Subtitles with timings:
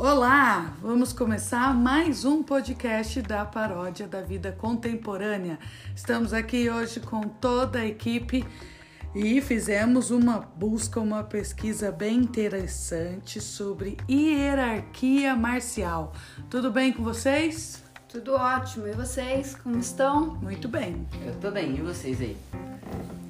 [0.00, 5.58] Olá, vamos começar mais um podcast da Paródia da Vida Contemporânea.
[5.92, 8.46] Estamos aqui hoje com toda a equipe
[9.12, 16.12] e fizemos uma busca, uma pesquisa bem interessante sobre hierarquia marcial.
[16.48, 17.82] Tudo bem com vocês?
[18.08, 18.86] Tudo ótimo.
[18.86, 20.36] E vocês, como estão?
[20.36, 21.08] Muito bem.
[21.26, 22.36] Eu tô bem, e vocês aí?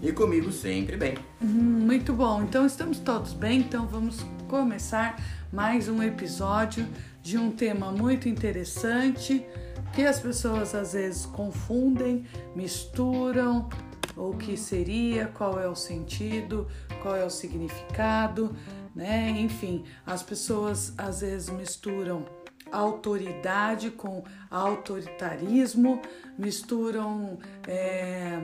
[0.03, 1.16] E comigo sempre bem.
[1.41, 2.43] Uhum, muito bom.
[2.43, 5.16] Então estamos todos bem, então vamos começar
[5.52, 6.86] mais um episódio
[7.22, 9.46] de um tema muito interessante
[9.94, 13.68] que as pessoas às vezes confundem, misturam
[14.16, 16.66] o que seria, qual é o sentido,
[17.02, 18.54] qual é o significado,
[18.94, 19.30] né?
[19.30, 22.26] Enfim, as pessoas às vezes misturam
[22.71, 26.02] autoridade com autoritarismo,
[26.36, 28.38] misturam é,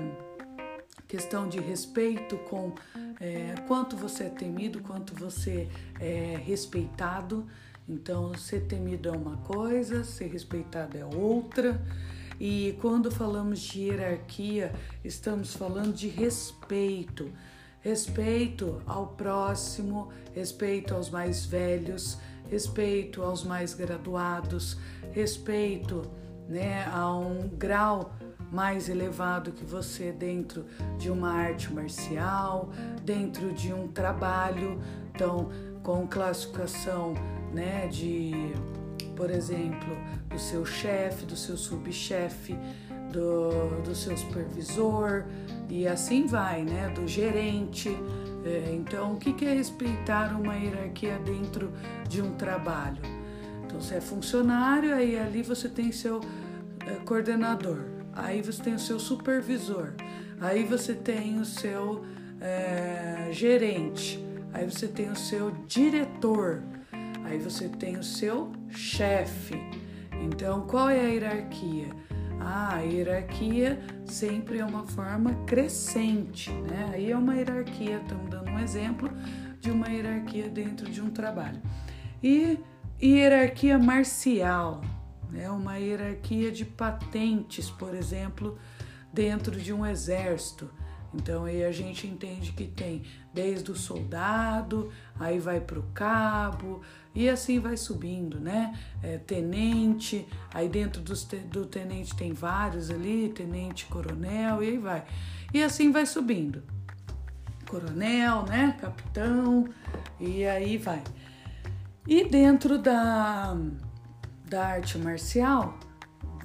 [1.15, 2.73] questão de respeito com
[3.21, 5.69] é, quanto você é temido, quanto você
[6.01, 7.47] é respeitado.
[7.89, 11.81] Então, ser temido é uma coisa, ser respeitado é outra.
[12.41, 14.75] E quando falamos de hierarquia,
[15.05, 17.31] estamos falando de respeito.
[17.81, 22.19] Respeito ao próximo, respeito aos mais velhos,
[22.51, 24.77] respeito aos mais graduados,
[25.13, 26.03] respeito
[26.49, 28.13] né, a um grau
[28.55, 30.65] mais elevado que você dentro
[30.97, 32.71] de uma arte marcial,
[33.03, 34.81] dentro de um trabalho,
[35.13, 35.51] então
[35.83, 37.15] com classificação,
[37.53, 38.33] né, de,
[39.17, 39.97] por exemplo,
[40.29, 42.57] do seu chefe, do seu subchefe,
[43.13, 45.25] do, do seu supervisor
[45.69, 47.91] e assim vai, né, do gerente.
[48.45, 51.73] É, então, o que é respeitar uma hierarquia dentro
[52.09, 53.03] de um trabalho?
[53.65, 56.21] Então, você é funcionário, aí ali você tem seu
[56.87, 59.95] é, coordenador aí você tem o seu supervisor,
[60.41, 62.05] aí você tem o seu
[62.41, 66.63] é, gerente, aí você tem o seu diretor,
[67.25, 69.55] aí você tem o seu chefe.
[70.23, 71.89] Então, qual é a hierarquia?
[72.41, 76.91] Ah, a hierarquia sempre é uma forma crescente, né?
[76.93, 79.11] Aí é uma hierarquia, estamos dando um exemplo
[79.61, 81.61] de uma hierarquia dentro de um trabalho.
[82.23, 82.59] E
[83.03, 84.83] hierarquia marcial,
[85.35, 85.51] né?
[85.51, 88.57] uma hierarquia de patentes, por exemplo,
[89.13, 90.71] dentro de um exército.
[91.13, 93.03] Então aí a gente entende que tem
[93.33, 96.83] desde o soldado, aí vai para o cabo
[97.15, 98.77] e assim vai subindo, né?
[99.03, 101.15] É, tenente, aí dentro do,
[101.49, 105.05] do tenente tem vários ali, tenente, coronel e aí vai.
[105.53, 106.63] E assim vai subindo.
[107.69, 108.77] Coronel, né?
[108.81, 109.69] Capitão
[110.19, 111.03] e aí vai.
[112.07, 113.57] E dentro da
[114.45, 115.79] da arte marcial,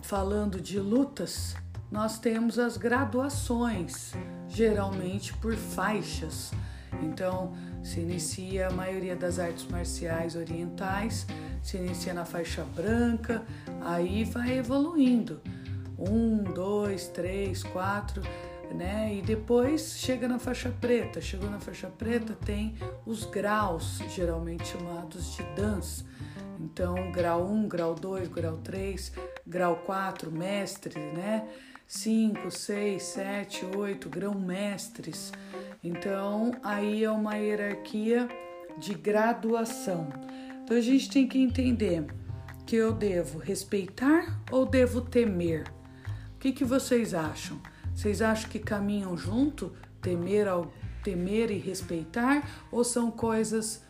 [0.02, 1.56] falando de lutas,
[1.92, 4.14] nós temos as graduações,
[4.48, 6.52] geralmente por faixas.
[7.04, 11.26] Então, se inicia a maioria das artes marciais orientais,
[11.62, 13.44] se inicia na faixa branca,
[13.82, 15.42] aí vai evoluindo.
[15.98, 18.22] Um, dois, três, quatro,
[18.74, 19.14] né?
[19.16, 21.20] E depois chega na faixa preta.
[21.20, 26.06] Chegou na faixa preta, tem os graus, geralmente chamados de dance
[26.60, 29.14] então, grau 1, grau 2, grau 3,
[29.48, 31.48] grau 4, mestre, né?
[31.88, 35.32] 5, 6, 7, 8, grão-mestres.
[35.82, 38.28] Então, aí é uma hierarquia
[38.78, 40.10] de graduação.
[40.64, 42.06] Então, a gente tem que entender
[42.66, 45.64] que eu devo respeitar ou devo temer?
[46.36, 47.60] O que, que vocês acham?
[47.96, 50.72] Vocês acham que caminham junto, temer, ao,
[51.04, 53.82] temer e respeitar, ou são coisas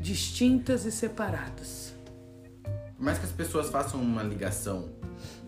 [0.00, 1.85] distintas e separadas?
[2.96, 4.88] Por mais que as pessoas façam uma ligação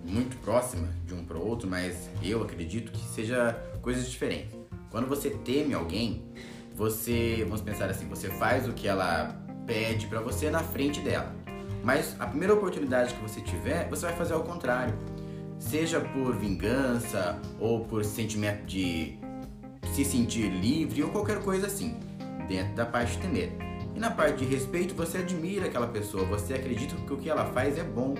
[0.04, 4.54] muito próxima de um para o outro, mas eu acredito que seja coisas diferentes.
[4.90, 6.24] Quando você teme alguém,
[6.74, 9.34] você, vamos pensar assim, você faz o que ela
[9.66, 11.34] pede para você na frente dela.
[11.82, 14.94] Mas a primeira oportunidade que você tiver, você vai fazer ao contrário.
[15.58, 19.18] Seja por vingança ou por sentimento de
[19.94, 21.98] se sentir livre ou qualquer coisa assim,
[22.46, 23.67] dentro da parte de temer.
[23.98, 27.46] E na parte de respeito, você admira aquela pessoa, você acredita que o que ela
[27.46, 28.14] faz é bom.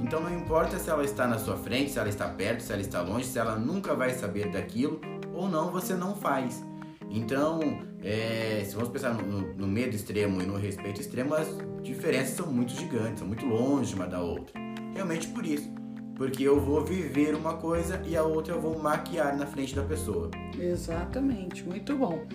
[0.00, 2.80] Então não importa se ela está na sua frente, se ela está perto, se ela
[2.80, 4.98] está longe, se ela nunca vai saber daquilo
[5.34, 6.64] ou não, você não faz.
[7.10, 7.60] Então,
[8.02, 11.46] é, se vamos pensar no, no, medo extremo e no respeito extremo, as
[11.82, 14.58] diferenças são muito gigantes, são muito longe uma da outra.
[14.94, 15.70] Realmente por isso.
[16.16, 19.82] Porque eu vou viver uma coisa e a outra eu vou maquiar na frente da
[19.82, 20.30] pessoa.
[20.58, 22.26] Exatamente, muito bom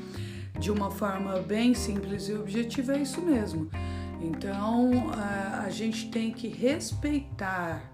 [0.59, 3.69] de uma forma bem simples e objetiva, é isso mesmo.
[4.21, 5.11] Então
[5.65, 7.91] a, gente tem que respeitar.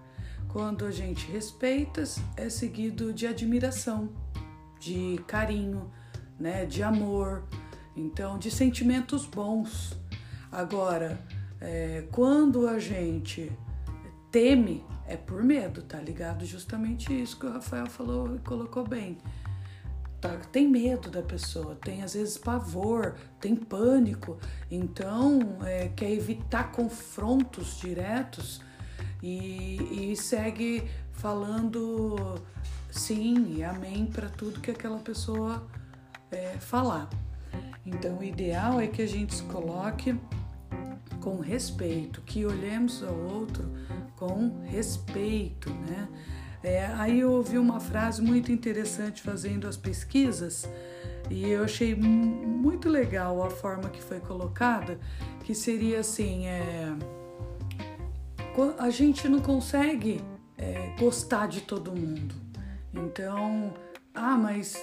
[0.48, 2.02] Quando a gente respeita,
[2.36, 4.10] é seguido de admiração,
[4.78, 5.90] de carinho,
[6.38, 7.44] né, de amor,
[7.96, 9.96] então de sentimentos bons.
[10.50, 11.18] Agora,
[11.62, 13.52] É, quando a gente
[14.30, 16.46] teme, é por medo, tá ligado?
[16.46, 19.18] Justamente isso que o Rafael falou e colocou bem.
[20.20, 24.38] Tá, tem medo da pessoa, tem às vezes pavor, tem pânico,
[24.70, 28.60] então é, quer evitar confrontos diretos
[29.22, 32.38] e, e segue falando
[32.90, 35.66] sim e amém para tudo que aquela pessoa
[36.30, 37.08] é, falar.
[37.84, 40.18] Então, o ideal é que a gente se coloque
[41.20, 43.68] com respeito, que olhemos ao outro
[44.16, 46.08] com respeito, né?
[46.62, 50.68] É, aí eu ouvi uma frase muito interessante fazendo as pesquisas
[51.30, 54.98] e eu achei muito legal a forma que foi colocada,
[55.44, 56.92] que seria assim, é,
[58.78, 60.20] a gente não consegue
[60.58, 62.34] é, gostar de todo mundo.
[62.92, 63.72] Então,
[64.12, 64.76] ah, mas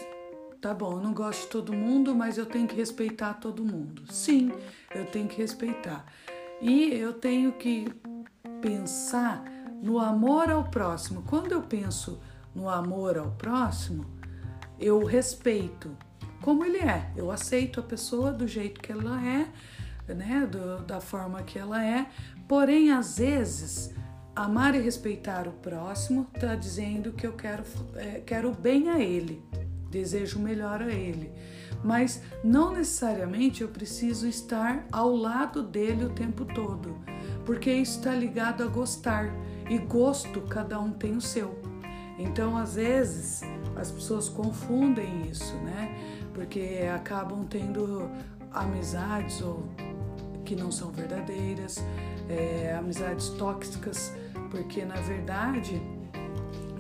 [0.61, 4.03] tá bom, eu não gosto de todo mundo, mas eu tenho que respeitar todo mundo.
[4.11, 4.51] Sim,
[4.95, 6.05] eu tenho que respeitar.
[6.61, 7.87] E eu tenho que
[8.61, 9.43] pensar
[9.81, 11.23] no amor ao próximo.
[11.27, 12.19] Quando eu penso
[12.53, 14.05] no amor ao próximo,
[14.79, 15.95] eu respeito
[16.41, 17.11] como ele é.
[17.15, 19.47] Eu aceito a pessoa do jeito que ela é,
[20.13, 22.07] né, do, da forma que ela é.
[22.47, 23.93] Porém, às vezes,
[24.35, 27.63] amar e respeitar o próximo está dizendo que eu quero,
[27.95, 29.43] é, quero bem a ele,
[29.89, 31.31] desejo melhor a ele.
[31.83, 36.97] Mas não necessariamente eu preciso estar ao lado dele o tempo todo,
[37.45, 39.31] porque isso está ligado a gostar
[39.69, 41.59] e gosto cada um tem o seu.
[42.17, 43.41] Então, às vezes,
[43.75, 45.95] as pessoas confundem isso, né?
[46.33, 48.09] Porque acabam tendo
[48.51, 49.67] amizades ou
[50.43, 51.83] que não são verdadeiras,
[52.29, 54.13] é, amizades tóxicas
[54.49, 55.81] porque na verdade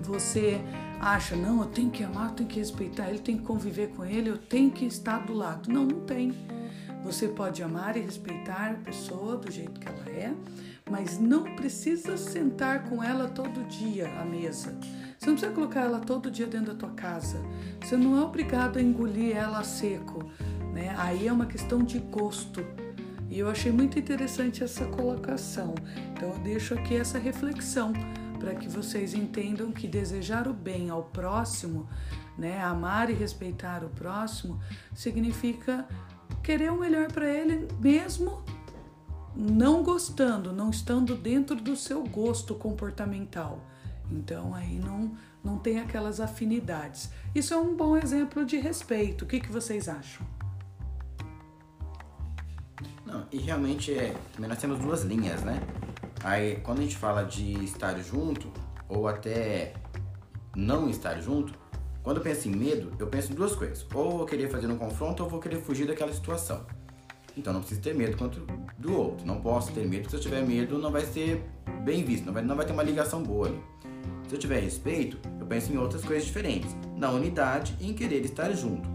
[0.03, 0.61] você
[0.99, 4.05] acha, não, eu tenho que amar, eu tenho que respeitar ele, tenho que conviver com
[4.05, 5.71] ele, eu tenho que estar do lado.
[5.71, 6.33] Não, não tem.
[7.03, 10.33] Você pode amar e respeitar a pessoa do jeito que ela é,
[10.89, 14.77] mas não precisa sentar com ela todo dia à mesa.
[15.17, 17.41] Você não precisa colocar ela todo dia dentro da tua casa.
[17.81, 20.31] Você não é obrigado a engolir ela a seco,
[20.73, 20.93] né?
[20.97, 22.65] Aí é uma questão de gosto.
[23.29, 25.75] E eu achei muito interessante essa colocação.
[26.13, 27.91] Então eu deixo aqui essa reflexão
[28.39, 31.89] para que vocês entendam que desejar o bem ao próximo,
[32.37, 34.59] né, amar e respeitar o próximo,
[34.93, 35.87] significa
[36.43, 38.43] querer o melhor para ele mesmo
[39.37, 43.59] não gostando, não estando dentro do seu gosto comportamental.
[44.09, 47.09] Então aí não não tem aquelas afinidades.
[47.33, 49.23] Isso é um bom exemplo de respeito.
[49.23, 50.25] O que, que vocês acham?
[53.05, 55.61] Não, e realmente é, também nós temos duas linhas, né?
[56.21, 58.51] Aí quando a gente fala de estar junto,
[58.89, 59.73] ou até
[60.53, 61.53] não estar junto,
[62.03, 63.85] quando eu penso em medo, eu penso em duas coisas.
[63.93, 66.65] Ou eu querer fazer um confronto, ou vou querer fugir daquela situação.
[67.37, 68.45] Então não preciso ter medo quanto
[68.77, 69.25] do outro.
[69.25, 71.43] Não posso ter medo, porque se eu tiver medo, não vai ser
[71.83, 73.61] bem visto, não vai, não vai ter uma ligação boa ali.
[74.27, 76.75] Se eu tiver respeito, eu penso em outras coisas diferentes.
[76.97, 78.89] Na unidade e em querer estar junto.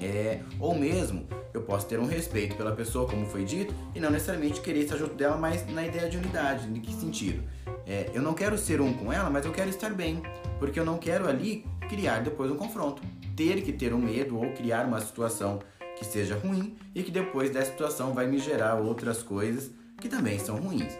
[0.00, 4.10] É, ou mesmo eu posso ter um respeito pela pessoa, como foi dito, e não
[4.10, 6.68] necessariamente querer estar junto dela, mas na ideia de unidade.
[6.68, 7.42] Em que sentido?
[7.86, 10.22] É, eu não quero ser um com ela, mas eu quero estar bem,
[10.58, 13.02] porque eu não quero ali criar depois um confronto.
[13.34, 15.58] Ter que ter um medo ou criar uma situação
[15.98, 20.38] que seja ruim e que depois dessa situação vai me gerar outras coisas que também
[20.38, 20.96] são ruins.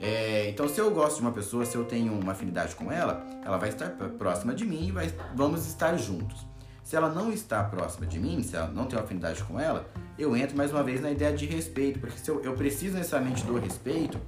[0.00, 3.24] É, então, se eu gosto de uma pessoa, se eu tenho uma afinidade com ela,
[3.44, 6.44] ela vai estar próxima de mim e vai, vamos estar juntos.
[6.82, 10.36] Se ela não está próxima de mim, se ela não tem afinidade com ela, eu
[10.36, 13.58] entro mais uma vez na ideia de respeito, porque se eu, eu preciso necessariamente do
[13.58, 14.20] respeito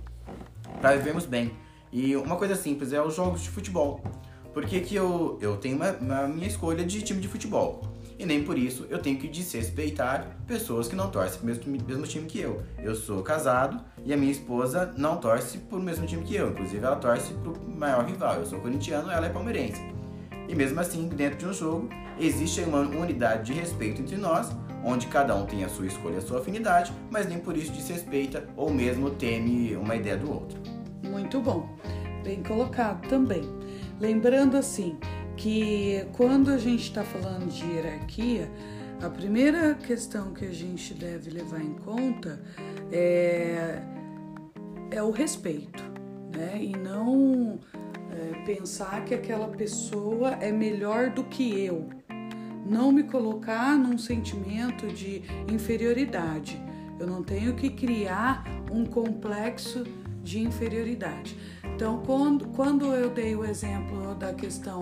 [0.81, 1.53] para vivermos bem.
[1.93, 4.03] E uma coisa simples é os jogos de futebol.
[4.55, 7.83] Porque que eu, eu tenho uma minha escolha de time de futebol.
[8.19, 12.07] E nem por isso eu tenho que desrespeitar pessoas que não torcem pro mesmo, mesmo
[12.07, 12.63] time que eu.
[12.83, 16.51] Eu sou casado e a minha esposa não torce pro mesmo time que eu.
[16.51, 18.37] Inclusive ela torce pro maior rival.
[18.37, 19.83] Eu sou corintiano, ela é palmeirense.
[20.49, 24.51] E mesmo assim, dentro de um jogo, existe uma unidade de respeito entre nós,
[24.85, 28.49] onde cada um tem a sua escolha, a sua afinidade, mas nem por isso desrespeita
[28.57, 30.59] ou mesmo teme uma ideia do outro.
[31.03, 31.77] Muito bom,
[32.23, 33.43] bem colocado também.
[34.01, 34.97] Lembrando assim
[35.37, 38.51] que quando a gente está falando de hierarquia,
[39.03, 42.41] a primeira questão que a gente deve levar em conta
[42.91, 43.83] é,
[44.91, 45.83] é o respeito,
[46.35, 46.59] né?
[46.61, 47.59] E não
[48.11, 51.89] é, pensar que aquela pessoa é melhor do que eu.
[52.65, 56.61] Não me colocar num sentimento de inferioridade.
[56.99, 59.85] Eu não tenho que criar um complexo
[60.23, 61.37] de inferioridade.
[61.75, 64.81] Então, quando, quando eu dei o exemplo da questão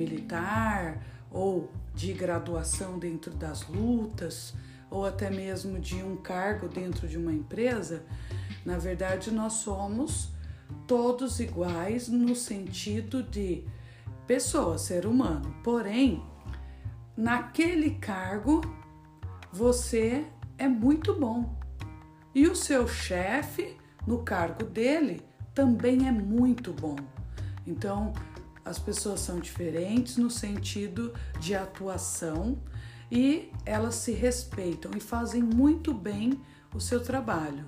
[0.00, 4.54] militar ou de graduação dentro das lutas,
[4.90, 8.02] ou até mesmo de um cargo dentro de uma empresa,
[8.64, 10.32] na verdade nós somos
[10.86, 13.64] todos iguais no sentido de
[14.26, 15.54] pessoa, ser humano.
[15.62, 16.22] Porém,
[17.16, 18.60] naquele cargo
[19.52, 20.24] você
[20.58, 21.54] é muito bom.
[22.34, 23.76] E o seu chefe,
[24.06, 25.22] no cargo dele,
[25.54, 26.96] também é muito bom.
[27.66, 28.12] Então,
[28.70, 32.56] as pessoas são diferentes no sentido de atuação
[33.10, 36.40] e elas se respeitam e fazem muito bem
[36.72, 37.66] o seu trabalho.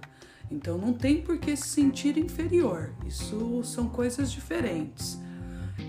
[0.49, 2.93] Então não tem por que se sentir inferior.
[3.05, 5.19] Isso são coisas diferentes.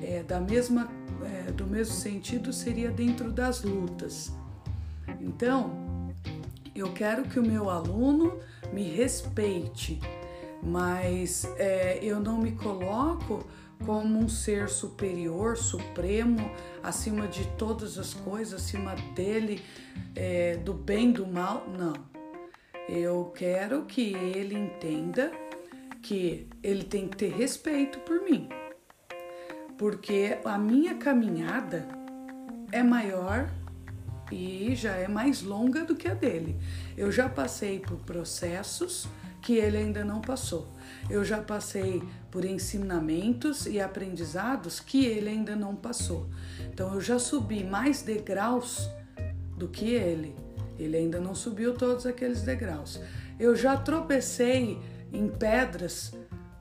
[0.02, 0.90] É, da mesma,
[1.24, 4.34] é, do mesmo sentido seria dentro das lutas.
[5.22, 6.12] Então
[6.74, 8.40] eu quero que o meu aluno
[8.74, 10.00] me respeite,
[10.64, 13.46] mas é, eu não me coloco
[13.86, 19.62] como um ser superior, supremo, acima de todas as coisas, acima dele,
[20.16, 21.68] é, do bem, do mal.
[21.78, 21.94] Não.
[22.88, 25.32] Eu quero que ele entenda
[26.02, 28.50] que ele tem que ter respeito por mim,
[29.78, 31.88] porque a minha caminhada
[32.72, 33.50] é maior
[34.32, 36.58] e já é mais longa do que a dele.
[36.98, 39.08] Eu já passei por processos
[39.42, 40.73] que ele ainda não passou.
[41.10, 46.28] Eu já passei por ensinamentos e aprendizados que ele ainda não passou.
[46.72, 48.90] Então eu já subi mais degraus
[49.58, 50.36] do que ele.
[50.80, 53.00] Ele ainda não subiu todos aqueles degraus.
[53.40, 54.80] Eu já tropecei
[55.12, 56.14] em pedras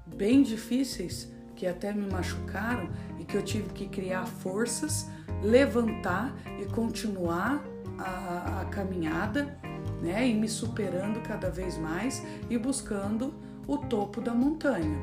[0.07, 5.07] bem difíceis que até me machucaram e que eu tive que criar forças,
[5.43, 7.63] levantar e continuar
[7.99, 9.59] a, a caminhada,
[10.03, 10.29] né?
[10.29, 13.33] E me superando cada vez mais e buscando
[13.67, 14.99] o topo da montanha.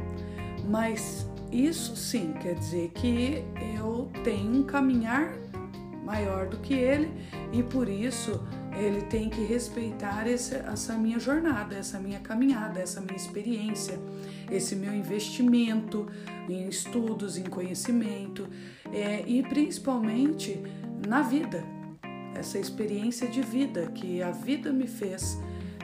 [0.67, 3.43] Mas isso sim quer dizer que
[3.75, 5.33] eu tenho um caminhar
[6.05, 7.11] maior do que ele
[7.51, 8.41] e por isso
[8.79, 13.99] ele tem que respeitar essa minha jornada, essa minha caminhada, essa minha experiência,
[14.49, 16.07] esse meu investimento
[16.47, 18.47] em estudos, em conhecimento
[18.91, 20.61] é, e principalmente
[21.07, 21.63] na vida,
[22.35, 25.37] essa experiência de vida que a vida me fez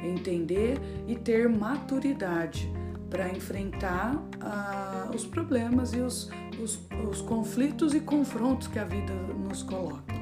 [0.04, 2.72] entender e ter maturidade
[3.10, 6.30] para enfrentar ah, os problemas e os,
[6.62, 10.14] os, os conflitos e confrontos que a vida nos coloca.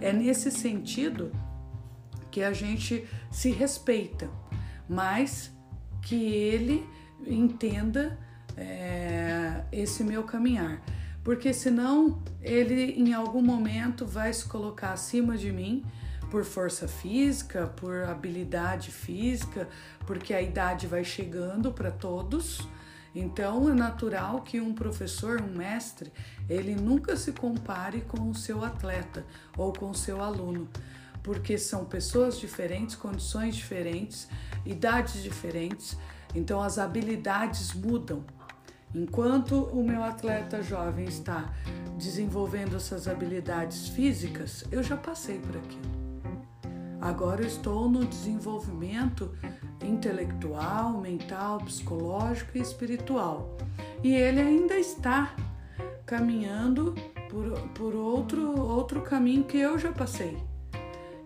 [0.00, 1.30] É nesse sentido
[2.30, 4.30] que a gente se respeita,
[4.88, 5.52] mas
[6.02, 6.86] que ele
[7.26, 8.18] entenda
[8.56, 10.82] é, esse meu caminhar,
[11.22, 15.84] porque senão ele em algum momento vai se colocar acima de mim
[16.30, 19.68] por força física, por habilidade física,
[20.06, 22.66] porque a idade vai chegando para todos.
[23.14, 26.12] Então é natural que um professor, um mestre,
[26.48, 29.24] ele nunca se compare com o seu atleta
[29.56, 30.68] ou com o seu aluno,
[31.22, 34.28] porque são pessoas diferentes, condições diferentes,
[34.64, 35.98] idades diferentes,
[36.34, 38.24] então as habilidades mudam.
[38.94, 41.52] Enquanto o meu atleta jovem está
[41.96, 45.99] desenvolvendo essas habilidades físicas, eu já passei por aquilo.
[47.00, 49.34] Agora estou no desenvolvimento
[49.82, 53.56] intelectual, mental, psicológico e espiritual.
[54.02, 55.34] E ele ainda está
[56.04, 56.94] caminhando
[57.30, 60.36] por, por outro, outro caminho que eu já passei.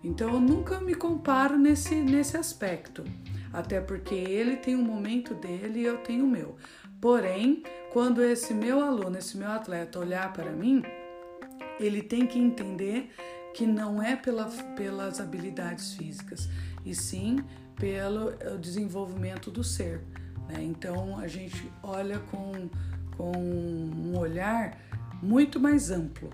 [0.03, 3.03] Então eu nunca me comparo nesse, nesse aspecto,
[3.51, 6.55] até porque ele tem um momento dele e eu tenho o meu.
[7.01, 10.83] Porém, quando esse meu aluno, esse meu atleta olhar para mim,
[11.79, 13.09] ele tem que entender
[13.55, 14.45] que não é pela,
[14.75, 16.49] pelas habilidades físicas,
[16.85, 17.41] e sim
[17.77, 20.01] pelo eh, desenvolvimento do ser.
[20.49, 20.61] Né?
[20.61, 22.69] Então a gente olha com,
[23.15, 24.77] com um olhar
[25.23, 26.29] muito mais amplo.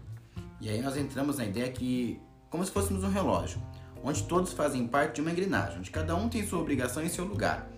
[0.60, 3.62] E aí nós entramos na ideia que, como se fôssemos um relógio,
[4.04, 7.26] onde todos fazem parte de uma engrenagem, onde cada um tem sua obrigação em seu
[7.26, 7.70] lugar.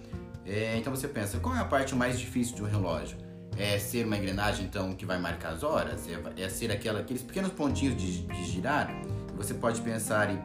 [0.45, 3.17] É, então você pensa, qual é a parte mais difícil de um relógio?
[3.57, 6.07] É ser uma engrenagem então que vai marcar as horas?
[6.07, 8.89] É, é ser aquela, aqueles pequenos pontinhos de, de girar?
[9.35, 10.39] Você pode pensar e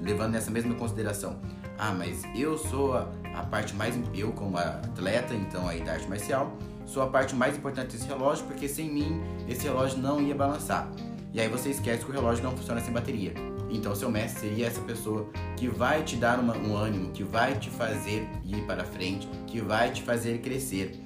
[0.00, 1.40] levando nessa mesma consideração.
[1.78, 6.08] Ah, mas eu sou a, a parte mais eu como atleta, então aí da arte
[6.08, 10.34] marcial, sou a parte mais importante desse relógio porque sem mim esse relógio não ia
[10.34, 10.90] balançar.
[11.32, 13.32] E aí você esquece que o relógio não funciona sem bateria.
[13.70, 17.58] Então seu mestre seria essa pessoa que vai te dar uma, um ânimo, que vai
[17.58, 21.00] te fazer ir para frente, que vai te fazer crescer.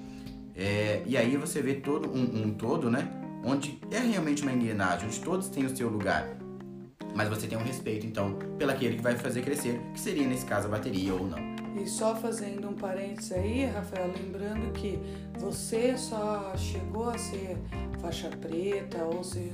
[0.55, 3.09] É, e aí você vê todo um, um todo, né?
[3.45, 6.36] Onde é realmente uma engrenagem, onde todos têm o seu lugar
[7.17, 10.69] mas você tem um respeito, então, pelaquele que vai fazer crescer, que seria nesse caso
[10.69, 11.39] a bateria ou não.
[11.83, 14.99] E só fazendo um parênteses aí, Rafael, lembrando que
[15.39, 17.57] você só chegou a ser
[18.01, 19.51] faixa preta ou você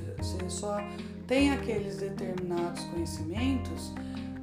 [0.49, 0.77] só
[1.25, 3.93] tem aqueles determinados conhecimentos,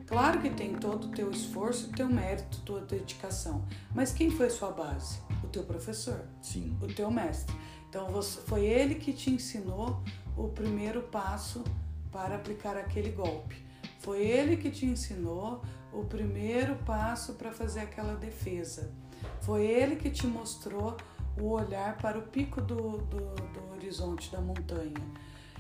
[0.07, 3.65] claro que tem todo o teu esforço, teu mérito, tua dedicação.
[3.95, 5.19] Mas quem foi sua base?
[5.45, 6.23] O teu professor.
[6.41, 6.77] Sim.
[6.83, 7.55] O teu mestre.
[7.89, 10.03] Então você, foi ele que te ensinou
[10.37, 11.65] o primeiro passo
[12.11, 13.57] para aplicar aquele golpe.
[14.01, 15.63] Foi ele que te ensinou
[15.93, 18.93] o primeiro passo para fazer aquela defesa.
[19.41, 20.97] Foi ele que te mostrou
[21.39, 24.95] o olhar para o pico do, do, do horizonte da montanha.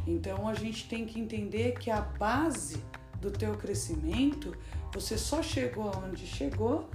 [0.06, 2.82] Então a gente tem que entender que a base
[3.20, 4.56] do teu crescimento,
[4.92, 6.88] você só chegou aonde chegou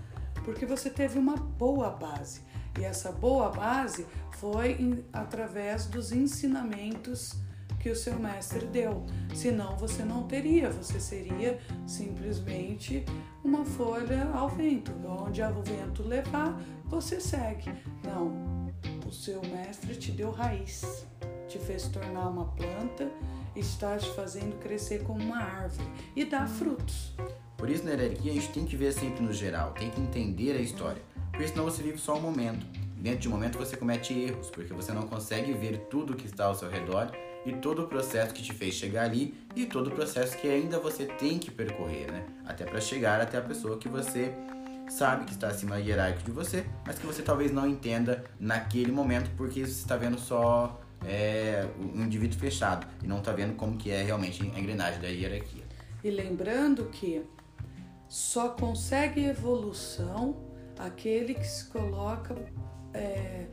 [0.44, 2.42] porque você teve uma boa base.
[2.80, 7.34] E essa boa base foi em, através dos ensinamentos
[7.86, 9.06] que o seu mestre deu.
[9.36, 13.06] Senão você não teria, você seria simplesmente
[13.44, 14.92] uma folha ao vento.
[15.06, 17.72] Onde o vento levar, você segue.
[18.04, 18.74] Não,
[19.08, 21.06] o seu mestre te deu raiz,
[21.48, 23.08] te fez tornar uma planta,
[23.56, 27.14] está te fazendo crescer como uma árvore e dar frutos.
[27.56, 30.54] Por isso, na hierarquia, a gente tem que ver sempre no geral, tem que entender
[30.54, 32.66] a história, porque senão você vive só um momento.
[32.98, 36.46] Dentro de um momento você comete erros, porque você não consegue ver tudo que está
[36.46, 37.12] ao seu redor
[37.46, 40.80] e todo o processo que te fez chegar ali e todo o processo que ainda
[40.80, 42.26] você tem que percorrer, né?
[42.46, 44.34] Até para chegar até a pessoa que você
[44.90, 49.30] sabe que está acima hierárquico de você, mas que você talvez não entenda naquele momento
[49.36, 53.92] porque você está vendo só é, um indivíduo fechado e não está vendo como que
[53.92, 55.64] é realmente a engrenagem da hierarquia.
[56.04, 57.24] E lembrando que
[58.08, 60.36] só consegue evolução
[60.78, 62.36] aquele que se coloca
[62.94, 63.46] é,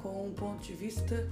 [0.00, 1.28] com um ponto de vista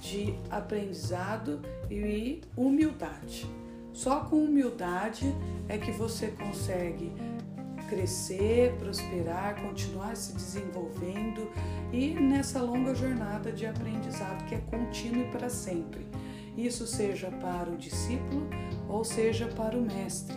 [0.00, 1.60] de aprendizado
[1.90, 3.46] e humildade.
[3.92, 5.34] Só com humildade
[5.68, 7.12] é que você consegue
[7.88, 11.50] crescer, prosperar, continuar se desenvolvendo
[11.92, 16.06] e nessa longa jornada de aprendizado que é contínuo e para sempre.
[16.56, 18.48] Isso seja para o discípulo
[18.88, 20.36] ou seja para o mestre.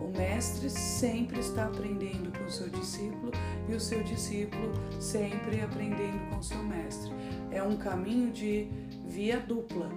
[0.00, 3.32] O mestre sempre está aprendendo com o seu discípulo
[3.68, 7.12] e o seu discípulo sempre aprendendo com o seu mestre
[7.52, 8.68] é um caminho de
[9.06, 9.90] via dupla,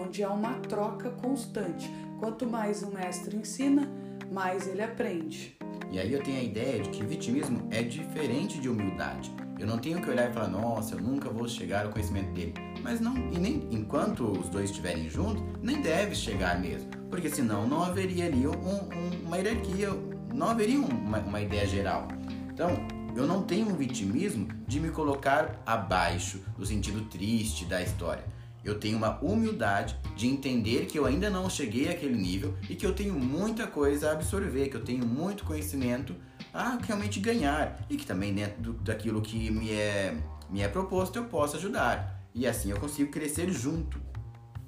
[0.00, 1.90] onde há uma troca constante.
[2.20, 3.88] Quanto mais o mestre ensina,
[4.30, 5.56] mais ele aprende.
[5.90, 9.32] E aí eu tenho a ideia de que vitimismo é diferente de humildade.
[9.58, 12.54] Eu não tenho que olhar e falar, nossa, eu nunca vou chegar ao conhecimento dele.
[12.82, 16.90] Mas não, e nem enquanto os dois estiverem juntos, nem deve chegar mesmo.
[17.10, 19.88] Porque senão não haveria ali um, um, uma hierarquia,
[20.32, 22.06] não haveria uma, uma ideia geral.
[22.52, 22.70] Então,
[23.18, 28.24] eu não tenho um vitimismo de me colocar abaixo, no sentido triste da história.
[28.64, 32.86] Eu tenho uma humildade de entender que eu ainda não cheguei àquele nível e que
[32.86, 36.14] eu tenho muita coisa a absorver, que eu tenho muito conhecimento
[36.54, 40.16] a realmente ganhar e que também dentro daquilo que me é,
[40.48, 42.22] me é proposto eu posso ajudar.
[42.32, 44.00] E assim eu consigo crescer junto.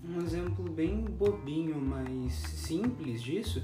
[0.03, 3.63] Um exemplo bem bobinho, mas simples disso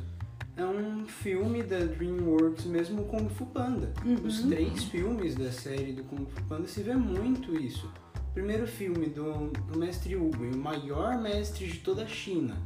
[0.56, 3.92] é um filme da DreamWorks mesmo, Kung Fu Panda.
[4.04, 4.26] Uhum.
[4.26, 7.92] Os três filmes da série do Kung Fu Panda se vê muito isso.
[8.30, 12.56] O primeiro filme do, do mestre Hugo, o maior mestre de toda a China.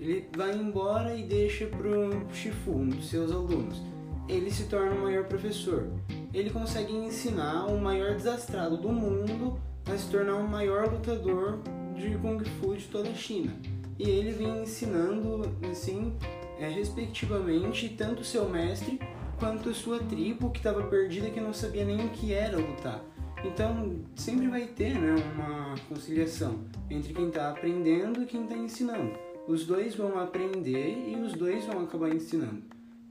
[0.00, 3.80] Ele vai embora e deixa pro Shifu, um dos seus alunos.
[4.28, 5.88] Ele se torna o maior professor.
[6.34, 11.60] Ele consegue ensinar o maior desastrado do mundo a se tornar o maior lutador
[11.96, 13.52] de Kung Fu de toda a China.
[13.98, 16.16] E ele vem ensinando, assim,
[16.58, 18.98] é, respectivamente, tanto seu mestre
[19.38, 23.02] quanto sua tribo que estava perdida que não sabia nem o que era lutar.
[23.44, 26.58] Então sempre vai ter né, uma conciliação
[26.90, 29.12] entre quem está aprendendo e quem está ensinando.
[29.46, 32.62] Os dois vão aprender e os dois vão acabar ensinando,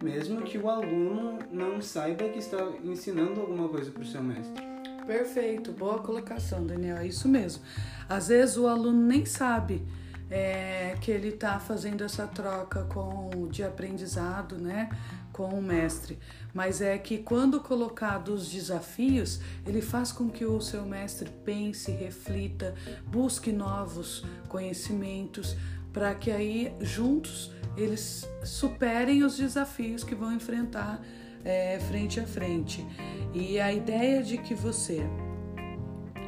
[0.03, 4.63] mesmo que o aluno não saiba que está ensinando alguma coisa para o seu mestre.
[5.07, 7.63] Perfeito, boa colocação, Daniel, é isso mesmo.
[8.09, 9.81] Às vezes o aluno nem sabe
[10.29, 14.89] é, que ele está fazendo essa troca com de aprendizado, né,
[15.31, 16.19] com o mestre.
[16.53, 22.75] Mas é que quando colocados desafios, ele faz com que o seu mestre pense, reflita,
[23.05, 25.55] busque novos conhecimentos,
[25.93, 31.01] para que aí juntos eles superem os desafios que vão enfrentar
[31.43, 32.85] é, frente a frente.
[33.33, 35.01] E a ideia de que você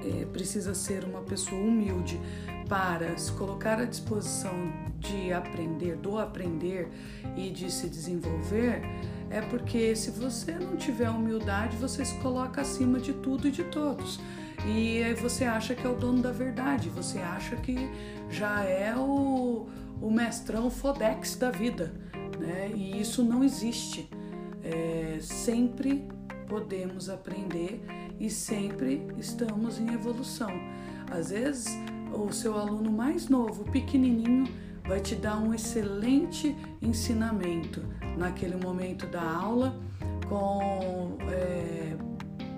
[0.05, 2.19] é, precisa ser uma pessoa humilde
[2.69, 4.53] para se colocar à disposição
[4.99, 6.87] de aprender, do aprender
[7.35, 8.81] e de se desenvolver,
[9.29, 13.63] é porque se você não tiver humildade, você se coloca acima de tudo e de
[13.65, 14.19] todos.
[14.65, 17.89] E aí você acha que é o dono da verdade, você acha que
[18.29, 19.67] já é o,
[19.99, 21.93] o mestrão Fodex da vida,
[22.37, 22.69] né?
[22.75, 24.09] E isso não existe.
[24.63, 26.07] É, sempre
[26.47, 27.81] podemos aprender
[28.19, 30.51] e sempre estamos em evolução.
[31.09, 31.67] Às vezes
[32.13, 34.45] o seu aluno mais novo, pequenininho,
[34.87, 37.83] vai te dar um excelente ensinamento
[38.17, 39.79] naquele momento da aula,
[40.27, 41.95] com é,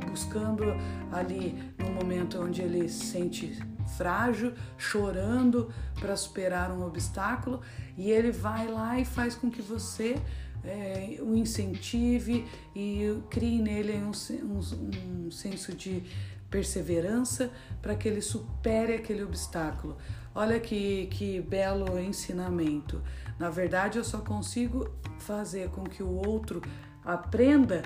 [0.09, 0.63] buscando
[1.11, 3.59] ali no momento onde ele se sente
[3.97, 7.61] frágil, chorando para superar um obstáculo,
[7.97, 10.15] e ele vai lá e faz com que você
[10.63, 14.11] é, o incentive e crie nele um,
[14.45, 16.03] um, um senso de
[16.51, 17.49] perseverança
[17.81, 19.97] para que ele supere aquele obstáculo.
[20.35, 23.01] Olha que, que belo ensinamento.
[23.39, 26.61] Na verdade, eu só consigo fazer com que o outro
[27.03, 27.81] aprenda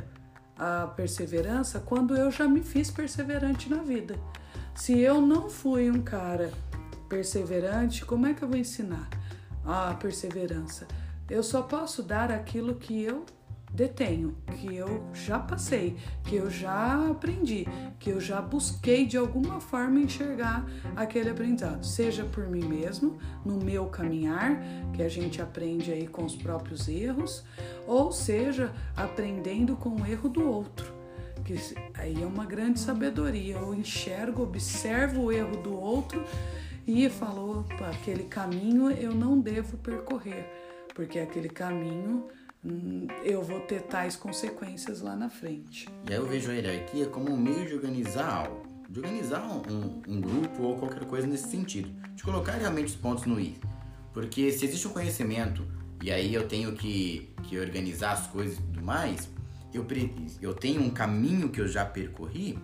[0.57, 4.19] a perseverança quando eu já me fiz perseverante na vida.
[4.73, 6.51] Se eu não fui um cara
[7.07, 9.07] perseverante, como é que eu vou ensinar
[9.63, 10.87] a perseverança?
[11.29, 13.25] Eu só posso dar aquilo que eu
[13.75, 17.67] detenho, que eu já passei, que eu já aprendi,
[17.99, 23.57] que eu já busquei de alguma forma enxergar aquele aprendizado, seja por mim mesmo, no
[23.57, 24.59] meu caminhar,
[24.93, 27.43] que a gente aprende aí com os próprios erros,
[27.85, 30.93] ou seja, aprendendo com o erro do outro.
[31.43, 31.55] Que
[31.93, 33.57] aí é uma grande sabedoria.
[33.57, 36.23] Eu enxergo, observo o erro do outro
[36.87, 40.49] e falo, aquele caminho eu não devo percorrer,
[40.95, 42.27] porque aquele caminho
[43.23, 45.87] eu vou ter tais consequências lá na frente.
[46.07, 50.01] E aí eu vejo a hierarquia como um meio de organizar algo, de organizar um,
[50.07, 53.55] um grupo ou qualquer coisa nesse sentido, de colocar realmente os pontos no i.
[54.13, 55.65] Porque se existe um conhecimento
[56.01, 59.29] e aí eu tenho que, que organizar as coisas e tudo mais,
[59.73, 59.85] eu,
[60.41, 62.57] eu tenho um caminho que eu já percorri,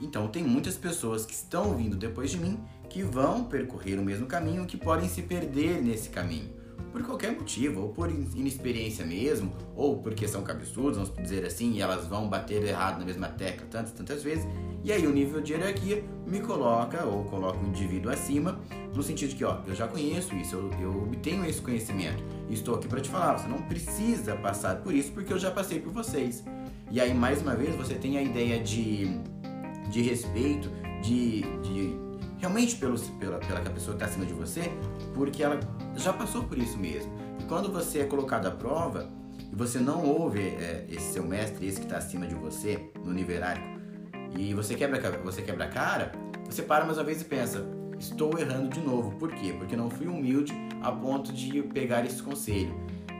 [0.00, 4.26] então tem muitas pessoas que estão vindo depois de mim que vão percorrer o mesmo
[4.26, 9.98] caminho, que podem se perder nesse caminho por qualquer motivo, ou por inexperiência mesmo, ou
[9.98, 13.92] porque são cabeçudos, vamos dizer assim, e elas vão bater errado na mesma tecla tantas
[13.92, 14.46] tantas vezes,
[14.82, 18.60] e aí o nível de hierarquia me coloca, ou coloca o indivíduo acima,
[18.94, 22.76] no sentido de que, ó, eu já conheço isso, eu, eu obtenho esse conhecimento, estou
[22.76, 25.92] aqui para te falar, você não precisa passar por isso, porque eu já passei por
[25.92, 26.44] vocês.
[26.90, 29.18] E aí, mais uma vez, você tem a ideia de,
[29.90, 30.70] de respeito,
[31.02, 32.03] de, de
[32.38, 34.72] realmente pelo, pela, pela que a pessoa está acima de você,
[35.14, 35.58] porque ela
[35.96, 37.12] já passou por isso mesmo.
[37.40, 39.08] E quando você é colocado à prova
[39.52, 43.12] e você não ouve é, esse seu mestre, esse que está acima de você, no
[43.12, 43.74] nível hierárquico,
[44.36, 46.12] e você quebra, você quebra a cara,
[46.44, 47.64] você para mais uma vez e pensa:
[47.98, 49.12] estou errando de novo.
[49.12, 49.54] Por quê?
[49.56, 52.74] Porque não fui humilde a ponto de pegar esse conselho.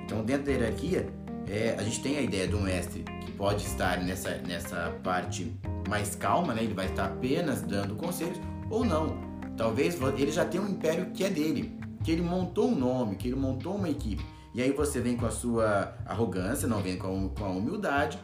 [0.05, 1.09] Então, dentro da hierarquia,
[1.49, 5.53] é, a gente tem a ideia do mestre que pode estar nessa, nessa parte
[5.89, 6.65] mais calma, né?
[6.65, 8.39] ele vai estar apenas dando conselhos,
[8.71, 9.17] ou não.
[9.57, 13.29] Talvez ele já tenha um império que é dele, que ele montou um nome, que
[13.29, 14.25] ele montou uma equipe.
[14.55, 18.19] E aí você vem com a sua arrogância, não vem com a, humildade,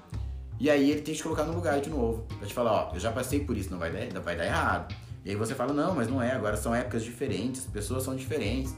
[0.58, 2.24] e aí ele tem que te colocar no lugar de novo.
[2.38, 4.94] Pra te falar, ó, eu já passei por isso, não vai dar, vai dar errado.
[5.24, 8.14] E aí você fala, não, mas não é, agora são épocas diferentes, as pessoas são
[8.14, 8.76] diferentes.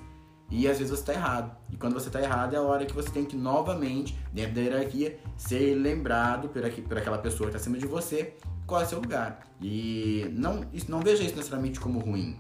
[0.51, 1.57] E às vezes você está errado.
[1.71, 4.61] E quando você está errado é a hora que você tem que novamente, dentro da
[4.61, 8.35] hierarquia, ser lembrado por, aqui, por aquela pessoa que está acima de você
[8.73, 9.39] qual é seu lugar.
[9.61, 12.39] E não, não veja isso necessariamente como ruim.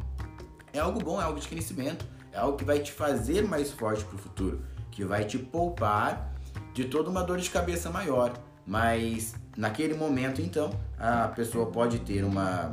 [0.72, 4.02] É algo bom, é algo de crescimento, é algo que vai te fazer mais forte
[4.02, 6.32] para o futuro, que vai te poupar
[6.72, 8.32] de toda uma dor de cabeça maior.
[8.66, 12.70] Mas naquele momento, então, a pessoa pode ter uma,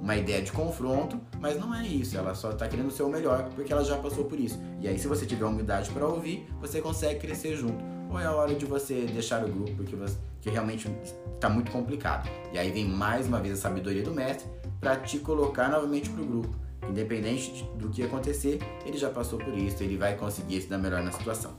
[0.00, 3.48] uma ideia de confronto, mas não é isso, ela só está querendo ser o melhor
[3.56, 4.62] porque ela já passou por isso.
[4.80, 7.93] E aí, se você tiver humildade para ouvir, você consegue crescer junto.
[8.14, 10.88] Ou é hora de você deixar o grupo porque você, que realmente
[11.34, 12.30] está muito complicado.
[12.52, 14.48] E aí vem mais uma vez a sabedoria do mestre
[14.78, 16.56] para te colocar novamente para o grupo.
[16.88, 21.02] Independente do que acontecer, ele já passou por isso, ele vai conseguir se dar melhor
[21.02, 21.56] na situação.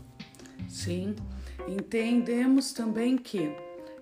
[0.69, 1.13] Sim,
[1.67, 3.53] entendemos também que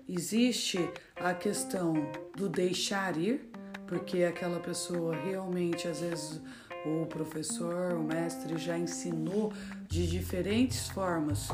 [0.08, 3.50] existe a questão do deixar ir,
[3.88, 6.40] porque aquela pessoa realmente, às vezes,
[6.86, 9.52] o professor, o mestre já ensinou
[9.88, 11.48] de diferentes formas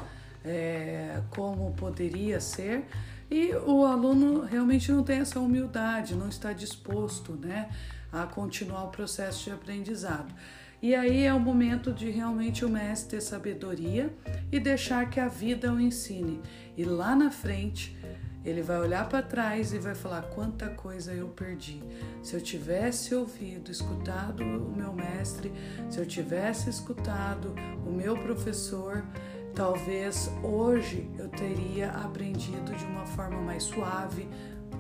[0.45, 2.87] é, como poderia ser,
[3.31, 7.71] e o aluno realmente não tem essa humildade, não está disposto né,
[8.13, 10.35] a continuar o processo de aprendizado.
[10.83, 14.13] E aí é o momento de realmente o mestre ter sabedoria
[14.51, 16.41] e deixar que a vida o ensine.
[16.75, 17.95] E lá na frente,
[18.43, 21.83] ele vai olhar para trás e vai falar quanta coisa eu perdi.
[22.23, 25.53] Se eu tivesse ouvido, escutado o meu mestre,
[25.91, 27.55] se eu tivesse escutado
[27.87, 29.05] o meu professor,
[29.61, 34.27] Talvez hoje eu teria aprendido de uma forma mais suave,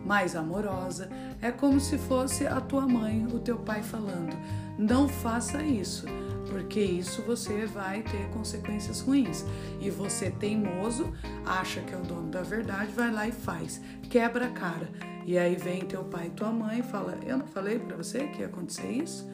[0.07, 1.11] mais amorosa.
[1.43, 4.35] É como se fosse a tua mãe, o teu pai falando:
[4.79, 6.07] não faça isso,
[6.49, 9.45] porque isso você vai ter consequências ruins.
[9.83, 11.13] E você, teimoso,
[11.45, 14.89] acha que é o dono da verdade, vai lá e faz, quebra a cara.
[15.27, 18.29] E aí vem teu pai e tua mãe e fala: Eu não falei para você
[18.29, 19.31] que ia acontecer isso?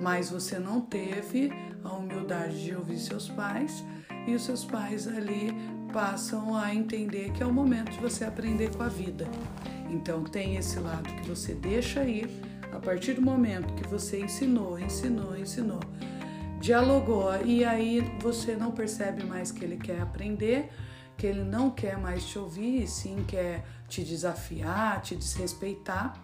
[0.00, 1.52] Mas você não teve
[1.82, 3.82] a humildade de ouvir seus pais
[4.26, 5.54] e os seus pais ali
[5.92, 9.28] passam a entender que é o momento de você aprender com a vida.
[9.90, 12.28] Então tem esse lado que você deixa ir
[12.72, 15.80] a partir do momento que você ensinou, ensinou, ensinou,
[16.60, 20.70] dialogou e aí você não percebe mais que ele quer aprender,
[21.16, 26.14] que ele não quer mais te ouvir, e sim quer te desafiar, te desrespeitar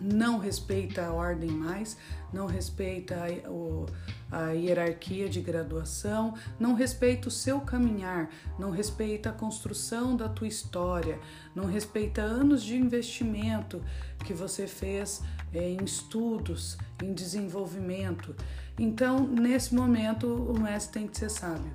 [0.00, 1.96] não respeita a ordem mais,
[2.32, 9.32] não respeita a, a, hierarquia de graduação, não respeita o seu caminhar, não respeita a
[9.32, 11.18] construção da tua história,
[11.54, 13.82] não respeita anos de investimento
[14.24, 18.34] que você fez é, em estudos, em desenvolvimento.
[18.78, 21.74] Então, nesse momento, o mestre tem que ser sábio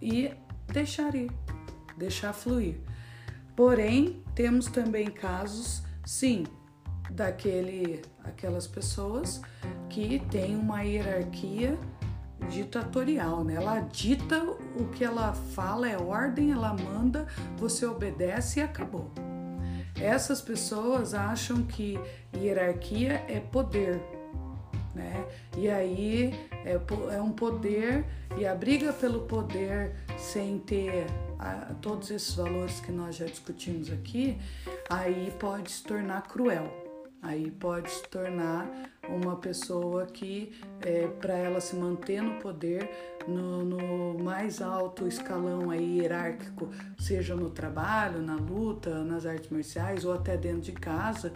[0.00, 0.32] e
[0.72, 1.30] deixar ir,
[1.96, 2.76] deixar fluir.
[3.56, 6.44] Porém, temos também casos, sim,
[7.10, 9.40] daquele aquelas pessoas
[9.88, 11.78] que têm uma hierarquia
[12.48, 13.54] ditatorial, né?
[13.54, 19.10] Ela dita o que ela fala é ordem, ela manda, você obedece e acabou.
[20.00, 21.98] Essas pessoas acham que
[22.36, 24.00] hierarquia é poder,
[24.94, 25.24] né?
[25.56, 26.78] E aí é,
[27.14, 28.04] é um poder
[28.36, 31.06] e a briga pelo poder sem ter
[31.38, 34.38] a, todos esses valores que nós já discutimos aqui,
[34.90, 36.83] aí pode se tornar cruel.
[37.24, 38.70] Aí pode se tornar
[39.08, 42.90] uma pessoa que, é, para ela se manter no poder,
[43.26, 50.04] no, no, mais alto escalão aí hierárquico, seja no trabalho, na luta, nas artes marciais
[50.04, 51.32] ou até dentro de casa,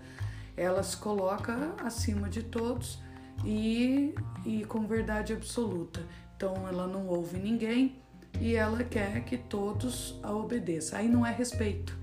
[0.55, 3.01] ela se coloca acima de todos
[3.43, 6.01] e, e com verdade absoluta.
[6.37, 7.97] Então ela não ouve ninguém
[8.39, 10.99] e ela quer que todos a obedeçam.
[10.99, 11.97] Aí não é respeito.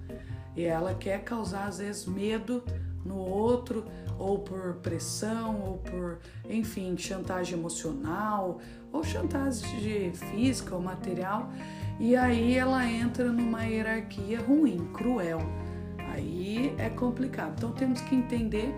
[0.56, 2.64] E ela quer causar às vezes medo
[3.06, 3.86] no outro,
[4.18, 6.18] ou por pressão, ou por,
[6.50, 8.60] enfim, chantagem emocional,
[8.92, 11.50] ou chantagem física ou material,
[12.00, 15.40] e aí ela entra numa hierarquia ruim, cruel.
[16.12, 17.54] Aí é complicado.
[17.58, 18.74] Então temos que entender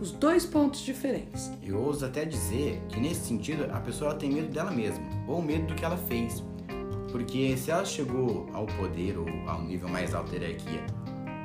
[0.00, 1.50] os dois pontos diferentes.
[1.62, 5.66] Eu ouso até dizer que nesse sentido a pessoa tem medo dela mesma, ou medo
[5.68, 6.42] do que ela fez.
[7.10, 10.84] Porque se ela chegou ao poder ou ao nível mais alto da hierarquia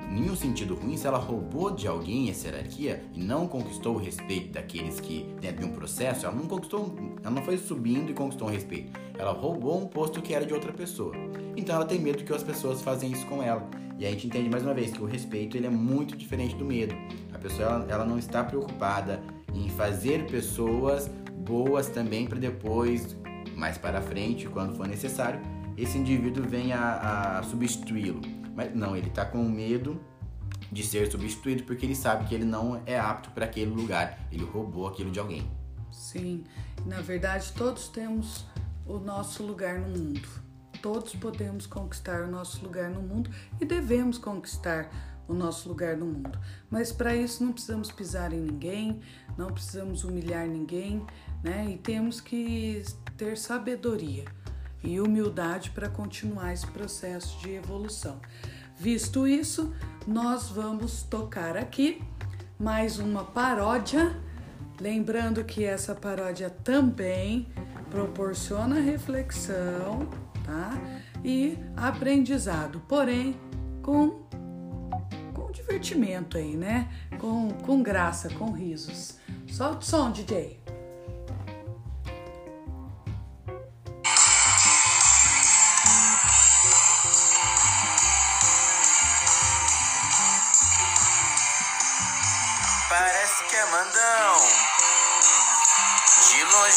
[0.10, 4.54] nenhum sentido ruim se ela roubou de alguém essa hierarquia e não conquistou o respeito
[4.54, 8.48] daqueles que dentro de um processo, ela não conquistou, ela não foi subindo e conquistou
[8.48, 8.92] um respeito.
[9.18, 11.14] Ela roubou um posto que era de outra pessoa.
[11.56, 13.70] Então ela tem medo que as pessoas fazem isso com ela.
[13.98, 16.66] E a gente entende mais uma vez que o respeito ele é muito diferente do
[16.66, 16.96] medo.
[17.34, 19.22] A pessoa ela, ela não está preocupada
[19.54, 21.10] em fazer pessoas
[21.46, 23.18] boas também para depois,
[23.56, 25.42] mais para frente, quando for necessário,
[25.78, 28.39] esse indivíduo venha a, a substituí-lo.
[28.56, 30.00] Mas não, ele está com medo
[30.72, 34.20] de ser substituído porque ele sabe que ele não é apto para aquele lugar.
[34.32, 35.50] Ele roubou aquilo de alguém.
[35.92, 36.44] Sim,
[36.86, 38.46] na verdade todos temos
[38.86, 40.28] o nosso lugar no mundo.
[40.82, 44.90] Todos podemos conquistar o nosso lugar no mundo e devemos conquistar
[45.28, 46.40] o nosso lugar no mundo.
[46.70, 49.02] Mas para isso não precisamos pisar em ninguém,
[49.38, 51.06] não precisamos humilhar ninguém,
[51.44, 51.70] né?
[51.70, 52.84] E temos que
[53.18, 54.26] ter sabedoria
[54.84, 58.20] e humildade para continuar esse processo de evolução.
[58.78, 59.74] Visto isso,
[60.08, 62.02] nós vamos tocar aqui
[62.58, 64.16] mais uma paródia,
[64.80, 67.48] lembrando que essa paródia também
[67.90, 70.10] proporciona reflexão,
[70.46, 70.72] tá?
[71.24, 73.36] E aprendizado, porém
[73.82, 74.28] com
[75.34, 76.90] com divertimento aí, né?
[77.20, 79.18] Com, com graça, com risos.
[79.48, 80.59] Solta o som, DJ.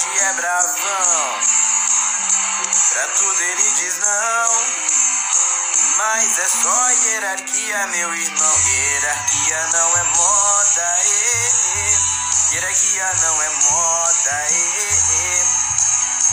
[0.09, 1.39] É bravão.
[2.91, 4.93] Pra tudo ele diz não.
[5.97, 8.55] Mas é só hierarquia, meu irmão.
[8.67, 11.11] Hierarquia não é moda, e,
[11.77, 12.55] e.
[12.55, 15.63] Hierarquia não é moda, e, e.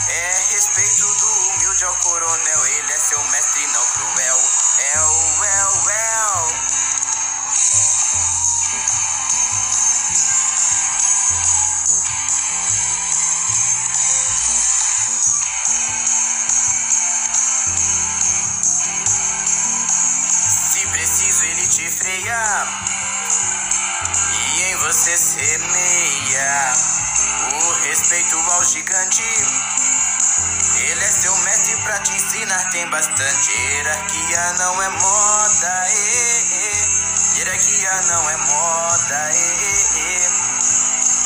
[0.08, 2.29] É respeito do humilde ao coronel.
[28.80, 29.22] gigante.
[30.80, 33.50] Ele é seu mestre pra te ensinar, tem bastante.
[33.50, 35.98] Hierarquia não é moda, e,
[36.54, 37.36] e.
[37.36, 39.90] hierarquia não é moda, e,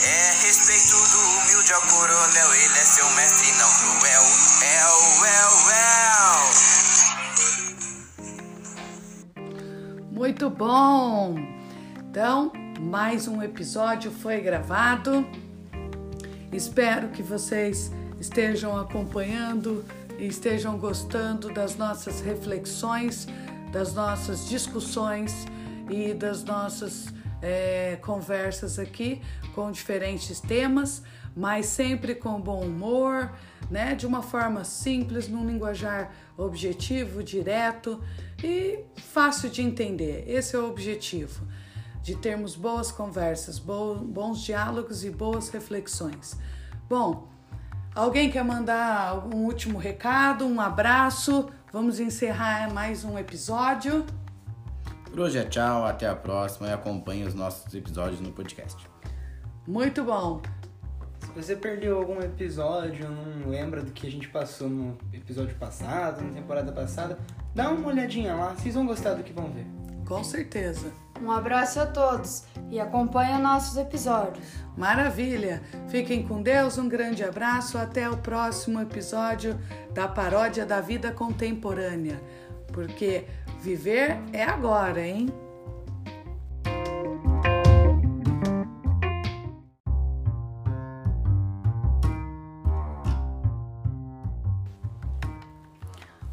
[0.04, 2.54] é respeito do humilde ao coronel.
[2.54, 4.22] Ele é seu mestre, não cruel.
[4.62, 5.84] É o é o é
[10.10, 11.36] Muito bom!
[12.10, 15.43] Então, mais um episódio foi gravado.
[16.54, 17.90] Espero que vocês
[18.20, 19.84] estejam acompanhando
[20.16, 23.26] e estejam gostando das nossas reflexões,
[23.72, 25.46] das nossas discussões
[25.90, 27.06] e das nossas
[27.42, 29.20] é, conversas aqui
[29.52, 31.02] com diferentes temas,
[31.36, 33.32] mas sempre com bom humor,
[33.68, 33.96] né?
[33.96, 38.00] De uma forma simples, num linguajar objetivo, direto
[38.44, 40.22] e fácil de entender.
[40.28, 41.44] Esse é o objetivo
[42.04, 46.36] de termos boas conversas, bons diálogos e boas reflexões.
[46.86, 47.30] Bom,
[47.94, 51.48] alguém quer mandar um último recado, um abraço?
[51.72, 54.04] Vamos encerrar mais um episódio.
[55.06, 58.86] Por hoje é tchau, até a próxima e acompanhe os nossos episódios no podcast.
[59.66, 60.42] Muito bom.
[61.20, 66.22] Se você perdeu algum episódio, não lembra do que a gente passou no episódio passado,
[66.22, 67.18] na temporada passada,
[67.54, 69.66] dá uma olhadinha lá, vocês vão gostar do que vão ver.
[70.04, 70.92] Com certeza.
[71.22, 74.46] Um abraço a todos e acompanhe nossos episódios.
[74.76, 75.62] Maravilha!
[75.88, 79.58] Fiquem com Deus, um grande abraço, até o próximo episódio
[79.92, 82.20] da Paródia da Vida Contemporânea.
[82.72, 83.24] Porque
[83.60, 85.43] viver é agora, hein?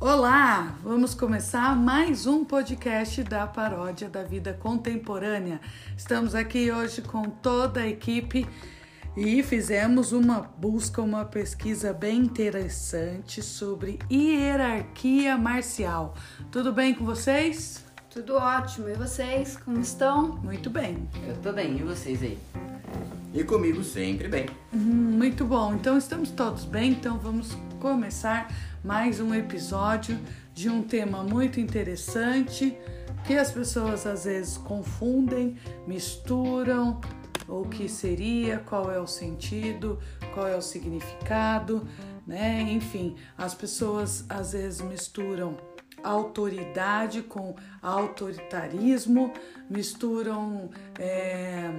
[0.01, 5.61] Olá, vamos começar mais um podcast da Paródia da Vida Contemporânea.
[5.95, 8.47] Estamos aqui hoje com toda a equipe
[9.15, 16.15] e fizemos uma busca, uma pesquisa bem interessante sobre hierarquia marcial.
[16.49, 17.85] Tudo bem com vocês?
[18.09, 18.89] Tudo ótimo.
[18.89, 20.29] E vocês, como estão?
[20.37, 21.07] Muito bem.
[21.27, 22.39] Eu tô bem, e vocês aí?
[23.35, 24.47] E comigo sempre bem.
[24.73, 25.75] Hum, muito bom.
[25.75, 30.19] Então estamos todos bem, então vamos começar mais um episódio
[30.53, 32.77] de um tema muito interessante
[33.25, 37.01] que as pessoas às vezes confundem, misturam
[37.47, 39.97] o que seria, qual é o sentido,
[40.31, 41.87] qual é o significado,
[42.25, 42.61] né?
[42.61, 45.57] Enfim, as pessoas às vezes misturam
[46.03, 49.33] autoridade com autoritarismo,
[49.67, 51.71] misturam é,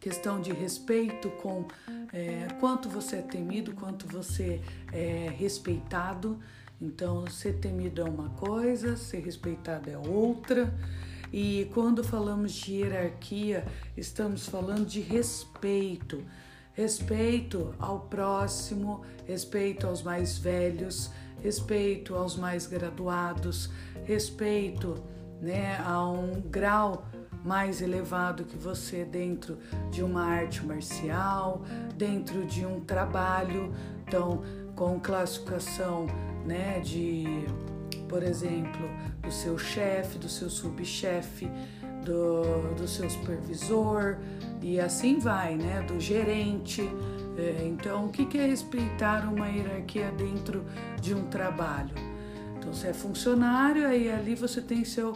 [0.00, 1.66] questão de respeito com
[2.12, 4.60] é, quanto você é temido, quanto você
[4.92, 6.38] é respeitado.
[6.80, 10.72] Então, ser temido é uma coisa, ser respeitado é outra.
[11.32, 13.66] E quando falamos de hierarquia,
[13.96, 16.24] estamos falando de respeito.
[16.72, 21.10] Respeito ao próximo, respeito aos mais velhos,
[21.42, 23.68] respeito aos mais graduados,
[24.04, 24.94] respeito
[25.40, 27.04] né, a um grau
[27.48, 29.56] mais elevado que você dentro
[29.90, 31.62] de uma arte marcial,
[31.96, 33.72] dentro de um trabalho,
[34.06, 34.42] então
[34.76, 36.06] com classificação,
[36.44, 37.24] né, de,
[38.06, 38.88] por exemplo,
[39.22, 41.50] do seu chefe, do seu subchefe,
[42.04, 44.18] do, do seu supervisor
[44.60, 46.82] e assim vai, né, do gerente.
[47.38, 50.64] É, então, o que é respeitar uma hierarquia dentro
[51.00, 51.94] de um trabalho?
[52.58, 55.14] Então, você é funcionário, aí ali você tem seu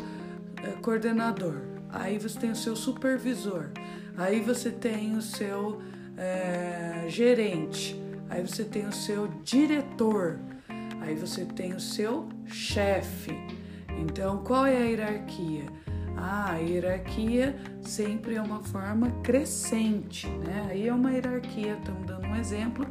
[0.63, 3.71] é, coordenador aí você tem o seu supervisor,
[4.17, 5.81] aí você tem o seu
[6.17, 8.01] é, gerente,
[8.31, 10.39] aí você tem o seu diretor,
[11.01, 13.33] aí você tem o seu chefe.
[13.99, 15.65] Então, qual é a hierarquia?
[16.17, 20.69] Ah, a hierarquia sempre é uma forma crescente, né?
[20.71, 22.87] Aí é uma hierarquia, estamos dando um exemplo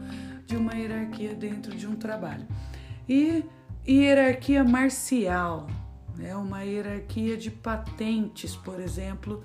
[0.45, 2.45] de uma hierarquia dentro de um trabalho.
[3.07, 3.43] E
[3.87, 5.67] hierarquia marcial,
[6.21, 6.35] né?
[6.35, 9.43] uma hierarquia de patentes, por exemplo,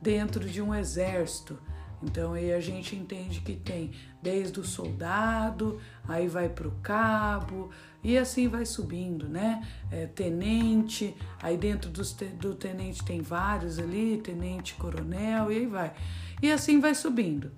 [0.00, 1.58] dentro de um exército.
[2.02, 7.70] Então aí a gente entende que tem desde o soldado, aí vai para o cabo
[8.02, 9.66] e assim vai subindo, né?
[9.90, 12.02] É, tenente, aí dentro do,
[12.38, 15.94] do tenente tem vários ali, tenente, coronel e aí vai.
[16.42, 17.50] E assim vai subindo.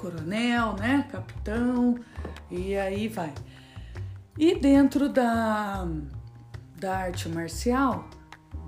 [0.00, 1.06] Coronel, né?
[1.10, 1.98] Capitão
[2.50, 3.32] e aí vai.
[4.36, 5.86] E dentro da
[6.78, 8.08] da arte marcial,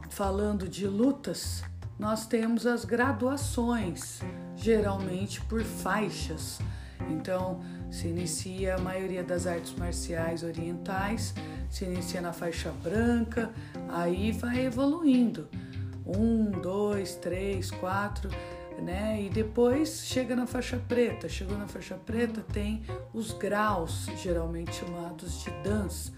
[0.09, 1.62] falando de lutas,
[1.98, 4.20] nós temos as graduações,
[4.56, 6.59] geralmente por faixas.
[7.11, 11.34] Então, se inicia a maioria das artes marciais orientais,
[11.68, 13.50] se inicia na faixa branca,
[13.88, 15.48] aí vai evoluindo.
[16.06, 18.30] Um, dois, três, quatro,
[18.82, 19.22] né?
[19.22, 21.28] E depois chega na faixa preta.
[21.28, 22.82] Chegou na faixa preta, tem
[23.12, 26.17] os graus, geralmente chamados de dança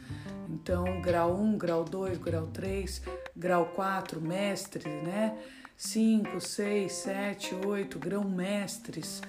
[0.53, 3.03] então, grau 1, grau 2, grau 3,
[3.37, 5.39] grau 4, mestre, né?
[5.77, 9.23] 5, 6, 7, 8, grão-mestres.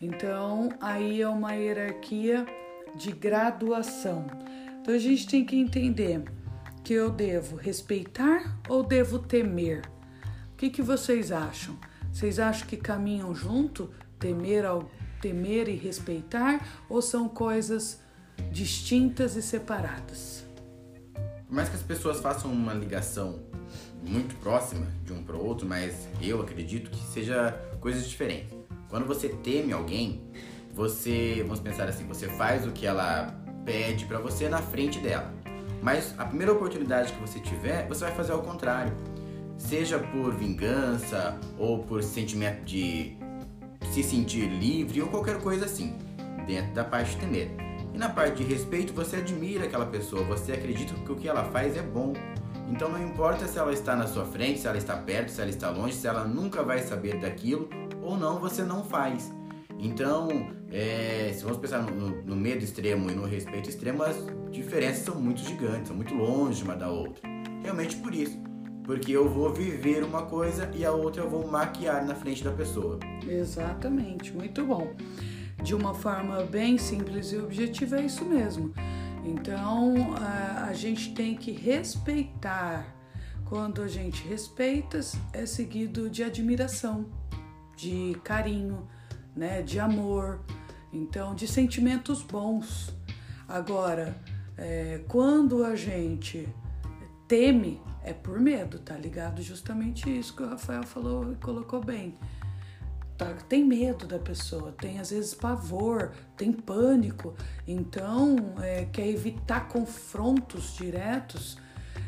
[0.00, 2.46] Então, aí é uma hierarquia
[2.94, 4.26] de graduação.
[4.80, 6.22] Então, a gente tem que entender
[6.84, 9.82] que eu devo respeitar ou devo temer?
[10.52, 11.76] O que, que vocês acham?
[12.12, 14.88] Vocês acham que caminham junto, temer, ao,
[15.20, 18.00] temer e respeitar, ou são coisas
[18.50, 20.47] distintas e separadas?
[21.48, 23.40] Por mais que as pessoas façam uma ligação
[24.06, 28.54] muito próxima de um para o outro, mas eu acredito que seja coisas diferentes.
[28.90, 30.22] Quando você teme alguém,
[30.74, 33.34] você, vamos pensar assim, você faz o que ela
[33.64, 35.32] pede para você na frente dela.
[35.82, 38.94] Mas a primeira oportunidade que você tiver, você vai fazer ao contrário.
[39.56, 43.16] Seja por vingança ou por sentimento de
[43.90, 45.96] se sentir livre ou qualquer coisa assim,
[46.46, 47.67] dentro da parte de temer.
[47.98, 51.42] E na parte de respeito, você admira aquela pessoa, você acredita que o que ela
[51.46, 52.12] faz é bom.
[52.70, 55.50] Então não importa se ela está na sua frente, se ela está perto, se ela
[55.50, 57.68] está longe, se ela nunca vai saber daquilo
[58.00, 59.32] ou não, você não faz.
[59.80, 60.28] Então,
[60.70, 64.16] é, se vamos pensar no, no, medo extremo e no respeito extremo, as
[64.48, 67.28] diferenças são muito gigantes, são muito longe uma da outra.
[67.64, 68.40] Realmente por isso.
[68.84, 72.52] Porque eu vou viver uma coisa e a outra eu vou maquiar na frente da
[72.52, 73.00] pessoa.
[73.28, 74.94] Exatamente, muito bom.
[75.62, 78.72] De uma forma bem simples e objetiva, é isso mesmo.
[79.24, 80.14] Então,
[80.66, 82.94] a, gente tem que respeitar.
[83.44, 85.00] Quando a gente respeita,
[85.32, 87.06] é seguido de admiração,
[87.76, 88.86] de carinho,
[89.34, 90.40] né, de amor,
[90.92, 92.94] então de sentimentos bons.
[93.48, 94.16] Agora,
[94.56, 96.48] é, quando a gente
[97.26, 99.42] teme, é por medo, tá ligado?
[99.42, 102.16] Justamente isso que o Rafael falou e colocou bem.
[103.18, 107.34] Tá, tem medo da pessoa, tem às vezes pavor, tem pânico,
[107.66, 111.58] então é, quer evitar confrontos diretos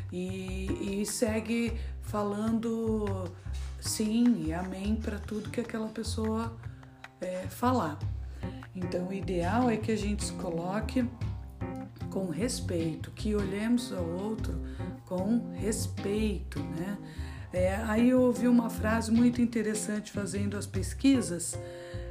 [0.09, 3.29] e, e segue falando
[3.77, 6.55] sim e amém para tudo que aquela pessoa
[7.19, 7.99] é, falar.
[8.73, 11.05] Então, o ideal é que a gente se coloque
[12.09, 14.53] com respeito, que olhemos ao outro
[15.05, 16.97] com respeito, né?
[17.53, 21.57] É, aí eu ouvi uma frase muito interessante fazendo as pesquisas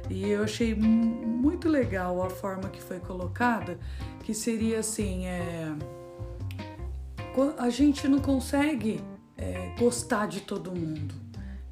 [0.09, 3.79] e eu achei muito legal a forma que foi colocada,
[4.23, 5.73] que seria assim, é,
[7.57, 9.01] a gente não consegue
[9.37, 11.15] é, gostar de todo mundo.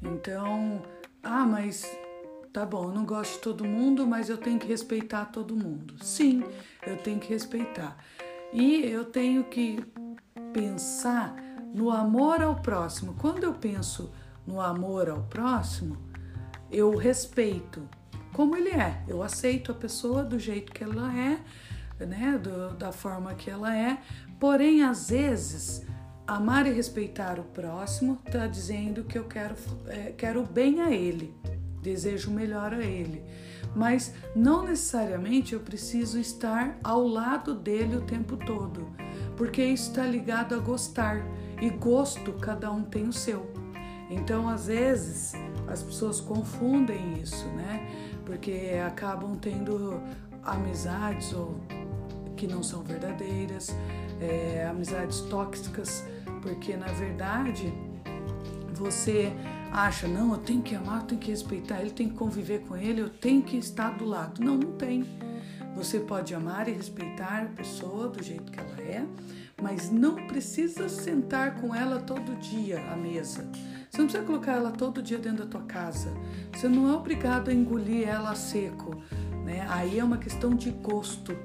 [0.02, 0.82] Então,
[1.22, 1.84] ah, mas
[2.52, 6.02] tá bom, eu não gosto de todo mundo, mas eu tenho que respeitar todo mundo.
[6.02, 6.42] Sim,
[6.86, 7.96] eu tenho que respeitar.
[8.52, 9.84] E eu tenho que
[10.52, 11.36] pensar
[11.74, 13.14] no amor ao próximo.
[13.18, 14.12] Quando eu penso
[14.46, 15.96] no amor ao próximo,
[16.70, 17.88] eu respeito
[18.32, 19.02] como ele é.
[19.06, 21.38] Eu aceito a pessoa do jeito que ela é,
[22.04, 23.98] né, do, da forma que ela é.
[24.38, 25.84] Porém, às vezes,
[26.26, 29.54] amar e respeitar o próximo está dizendo que eu quero,
[29.86, 31.34] é, quero bem a ele
[31.82, 33.22] desejo melhor a ele.
[33.74, 38.88] Mas não necessariamente eu preciso estar ao lado dele o tempo todo,
[39.36, 41.24] porque isso está ligado a gostar
[41.60, 43.50] e gosto cada um tem o seu.
[44.10, 45.34] Então, às vezes,
[45.68, 47.88] as pessoas confundem isso, né?
[48.24, 50.00] Porque acabam tendo
[50.42, 51.60] amizades ou
[52.36, 53.76] que não são verdadeiras,
[54.20, 56.04] é, amizades tóxicas,
[56.42, 57.72] porque na verdade
[58.72, 59.30] você
[59.70, 62.76] acha, não, eu tenho que amar, eu tenho que respeitar ele, tenho que conviver com
[62.76, 64.42] ele, eu tenho que estar do lado.
[64.42, 65.04] Não, não tem.
[65.76, 69.06] Você pode amar e respeitar a pessoa do jeito que ela é,
[69.60, 73.50] mas não precisa sentar com ela todo dia à mesa.
[73.90, 76.14] Você não precisa colocar ela todo dia dentro da tua casa.
[76.52, 79.02] Você não é obrigado a engolir ela seco,
[79.44, 79.66] né?
[79.68, 81.36] Aí é uma questão de gosto.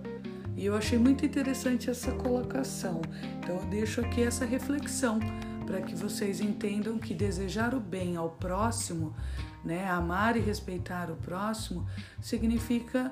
[0.56, 3.02] E eu achei muito interessante essa colocação.
[3.40, 5.20] Então eu deixo aqui essa reflexão
[5.66, 9.16] para que vocês entendam que desejar o bem ao próximo,
[9.64, 11.88] né, amar e respeitar o próximo,
[12.22, 13.12] significa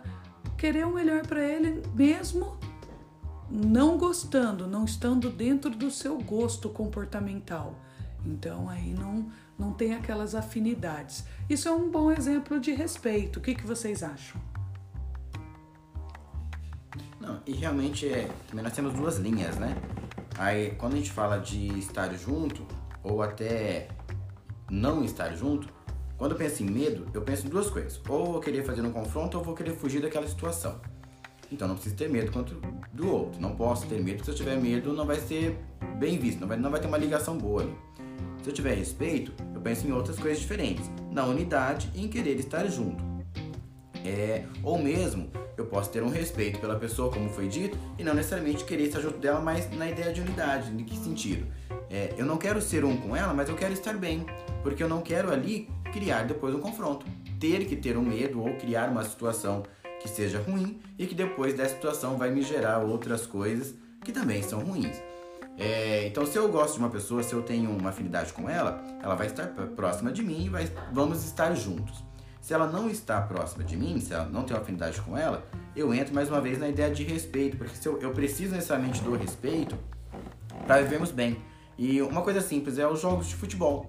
[0.56, 2.56] querer o melhor para ele mesmo
[3.54, 7.80] não gostando, não estando dentro do seu gosto comportamental.
[8.26, 11.24] Então aí não, não tem aquelas afinidades.
[11.47, 13.38] Isso é um bom exemplo de respeito.
[13.38, 14.41] O que, que vocês acham?
[17.20, 19.78] Não, e realmente é, também nós temos duas linhas, né?
[20.38, 22.66] Aí, quando a gente fala de estar junto,
[23.04, 23.88] ou até
[24.70, 25.72] não estar junto,
[26.18, 28.01] quando eu penso em medo, eu penso em duas coisas.
[28.10, 30.82] Ou vou querer fazer um confronto, ou vou querer fugir daquela situação.
[31.54, 32.60] Então não preciso ter medo quanto
[32.91, 33.39] do outro.
[33.39, 35.58] Não posso ter medo, se eu tiver medo, não vai ser
[35.97, 37.76] bem visto, não vai, não vai ter uma ligação boa ali.
[38.41, 40.89] Se eu tiver respeito, eu penso em outras coisas diferentes.
[41.12, 43.04] Na unidade e em querer estar junto.
[44.04, 48.14] É, ou mesmo eu posso ter um respeito pela pessoa, como foi dito, e não
[48.14, 50.72] necessariamente querer estar junto dela, mas na ideia de unidade.
[50.72, 51.45] Em que sentido?
[51.89, 54.26] É, eu não quero ser um com ela, mas eu quero estar bem,
[54.64, 57.06] porque eu não quero ali criar depois um confronto.
[57.39, 59.64] Ter que ter um medo ou criar uma situação
[60.04, 63.74] que seja ruim e que depois dessa situação vai me gerar outras coisas
[64.04, 65.01] que também são ruins.
[65.58, 68.84] É, então, se eu gosto de uma pessoa, se eu tenho uma afinidade com ela,
[69.01, 72.04] ela vai estar próxima de mim e vai, vamos estar juntos.
[72.41, 75.93] Se ela não está próxima de mim, se ela não tem afinidade com ela, eu
[75.93, 79.78] entro mais uma vez na ideia de respeito, porque eu, eu preciso necessariamente do respeito
[80.68, 81.38] para vivermos bem.
[81.78, 83.88] E uma coisa simples é os jogos de futebol.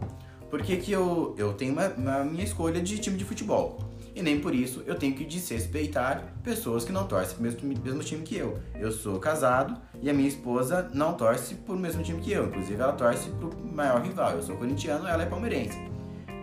[0.48, 3.78] Por que, que eu, eu tenho uma minha escolha de time de futebol?
[4.14, 8.04] E nem por isso eu tenho que desrespeitar pessoas que não torcem pro mesmo, mesmo
[8.04, 8.58] time que eu.
[8.78, 12.46] Eu sou casado e a minha esposa não torce pro mesmo time que eu.
[12.46, 14.32] Inclusive, ela torce pro maior rival.
[14.32, 15.78] Eu sou corintiano, ela é palmeirense.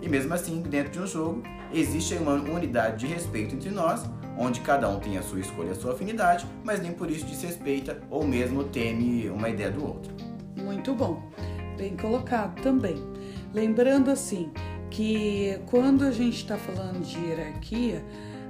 [0.02, 1.44] E mesmo assim, dentro de um jogo,
[1.74, 4.04] existe uma unidade de respeito entre nós,
[4.38, 8.02] onde cada um tem a sua escolha, a sua afinidade, mas nem por isso desrespeita
[8.10, 10.12] ou mesmo teme uma ideia do outro.
[10.58, 11.32] Muito bom,
[11.78, 12.96] bem colocado também.
[13.54, 14.52] Lembrando assim
[14.92, 18.04] que quando a gente está falando de hierarquia,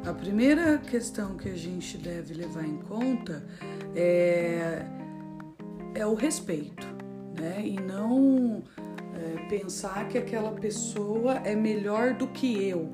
[0.04, 3.46] a primeira questão que a gente deve levar em conta
[3.96, 4.84] é,
[5.94, 6.88] é o respeito,
[7.40, 7.62] né?
[7.64, 8.64] E não
[9.14, 12.92] é, pensar que aquela pessoa é melhor do que eu.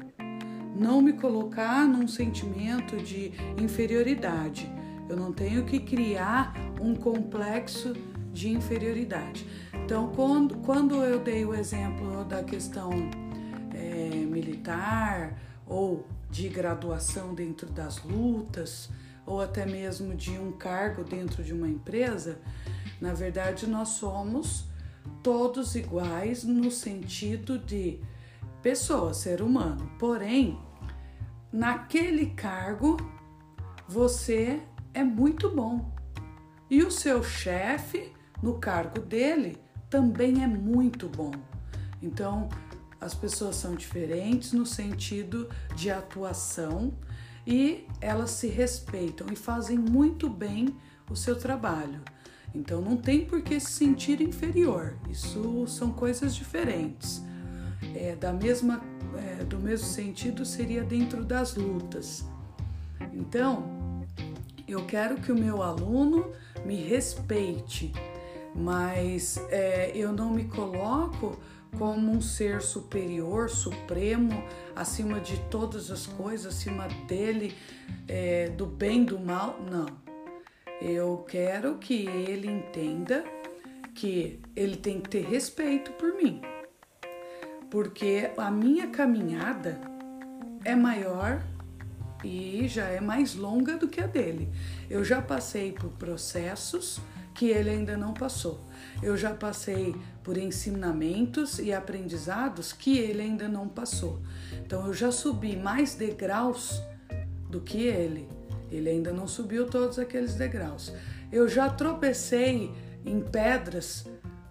[0.75, 4.69] Não me colocar num sentimento de inferioridade.
[5.09, 7.93] Eu não tenho que criar um complexo
[8.33, 9.47] de inferioridade.
[9.73, 12.91] Então, quando, quando eu dei o exemplo da questão
[13.87, 18.89] é, militar ou de graduação dentro das lutas,
[19.25, 22.39] ou até mesmo de um cargo dentro de uma empresa,
[23.01, 24.65] na verdade nós somos
[25.21, 27.99] todos iguais no sentido de
[28.61, 29.89] pessoa, ser humano.
[29.99, 30.57] Porém,
[31.51, 32.97] naquele cargo
[33.87, 34.61] você
[34.93, 35.93] é muito bom.
[36.69, 38.11] E o seu chefe,
[38.41, 39.57] no cargo dele,
[39.89, 41.31] também é muito bom.
[42.01, 42.49] Então,
[42.99, 46.93] as pessoas são diferentes no sentido de atuação
[47.45, 50.75] e elas se respeitam e fazem muito bem
[51.09, 52.01] o seu trabalho.
[52.53, 54.97] Então não tem por que se sentir inferior.
[55.09, 57.21] Isso são coisas diferentes.
[57.95, 58.81] É, da mesma,
[59.15, 62.25] é, do mesmo sentido seria dentro das lutas.
[63.13, 64.03] Então
[64.67, 66.31] eu quero que o meu aluno
[66.65, 67.93] me respeite,
[68.53, 71.37] mas é, eu não me coloco
[71.77, 74.43] como um ser superior, supremo,
[74.75, 77.55] acima de todas as coisas, acima dele,
[78.07, 79.59] é, do bem, do mal.
[79.69, 79.87] Não.
[80.81, 83.23] Eu quero que ele entenda
[83.95, 86.39] que ele tem que ter respeito por mim,
[87.71, 89.81] porque a minha caminhada
[90.63, 91.41] é maior
[92.23, 94.49] e já é mais longa do que a dele.
[94.89, 96.99] Eu já passei por processos
[97.33, 98.59] que ele ainda não passou.
[99.01, 99.95] Eu já passei
[100.27, 104.19] por ensinamentos e aprendizados que ele ainda não passou.
[104.59, 106.83] Então eu já subi mais degraus
[107.49, 108.27] do que ele.
[108.69, 110.93] Ele ainda não subiu todos aqueles degraus.
[111.31, 112.73] Eu já tropecei
[113.05, 114.05] em pedras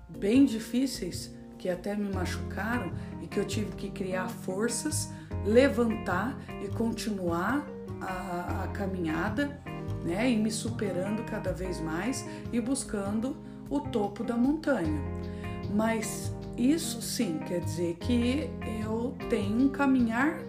[0.09, 2.91] bem difíceis que até me machucaram
[3.23, 5.11] e que eu tive que criar forças,
[5.45, 7.67] levantar e continuar
[8.01, 9.61] a, a caminhada,
[10.03, 10.31] né?
[10.31, 13.37] E me superando cada vez mais e buscando
[13.69, 15.36] o topo da montanha.
[15.77, 18.49] Mas isso sim quer dizer que
[18.83, 20.41] eu tenho um caminhar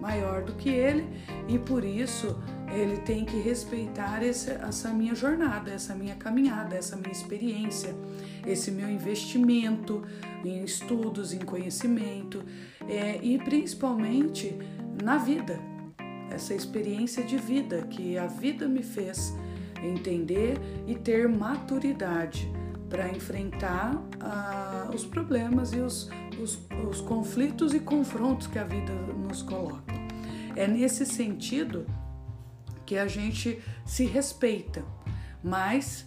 [0.00, 1.06] maior do que ele
[1.46, 2.36] e por isso
[2.74, 7.94] ele tem que respeitar esse, essa minha jornada, essa minha caminhada, essa minha experiência,
[8.44, 10.02] esse meu investimento
[10.44, 12.44] em estudos, em conhecimento
[12.88, 14.58] é, e principalmente
[15.00, 15.60] na vida,
[16.28, 19.32] essa experiência de vida que a vida me fez
[19.80, 20.58] entender
[20.88, 22.50] e ter maturidade
[22.88, 26.08] para enfrentar ah, os problemas e os,
[26.40, 26.58] os,
[26.88, 29.94] os conflitos e confrontos que a vida nos coloca.
[30.54, 31.86] É nesse sentido
[32.84, 34.84] que a gente se respeita,
[35.42, 36.06] mas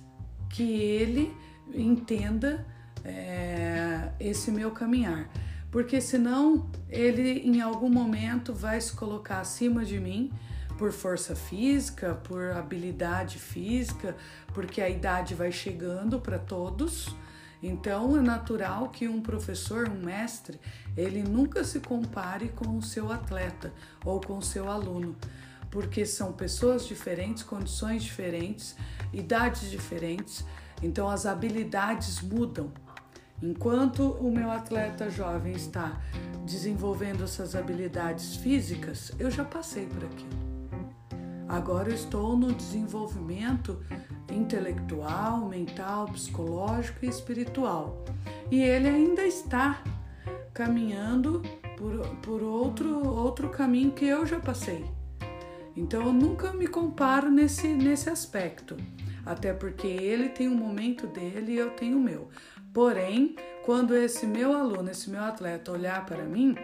[0.50, 1.36] que ele
[1.74, 2.66] entenda
[3.04, 5.30] é, esse meu caminhar,
[5.70, 10.32] porque senão ele em algum momento vai se colocar acima de mim
[10.80, 14.16] por força física, por habilidade física,
[14.54, 17.14] porque a idade vai chegando para todos.
[17.62, 20.58] Então é natural que um professor, um mestre,
[20.96, 23.74] ele nunca se compare com o seu atleta
[24.06, 25.18] ou com o seu aluno,
[25.70, 28.78] porque são pessoas diferentes, condições diferentes,
[29.12, 30.46] idades diferentes,
[30.82, 32.72] então as habilidades mudam.
[33.44, 36.02] Enquanto o meu atleta jovem está
[36.46, 40.49] desenvolvendo essas habilidades físicas, eu já passei por aquilo.
[41.50, 43.84] Agora eu estou no desenvolvimento
[44.32, 48.06] intelectual, mental, psicológico e espiritual.
[48.52, 49.84] E ele ainda está
[50.54, 51.42] caminhando
[51.76, 54.86] por, por outro, outro caminho que eu já passei.
[55.76, 58.78] Então eu nunca me comparo nesse, nesse aspecto.
[59.26, 62.30] Até porque ele tem um momento dele e eu tenho o meu.
[62.72, 63.36] Porém,
[63.66, 66.56] quando esse meu aluno, esse meu atleta olhar para mim,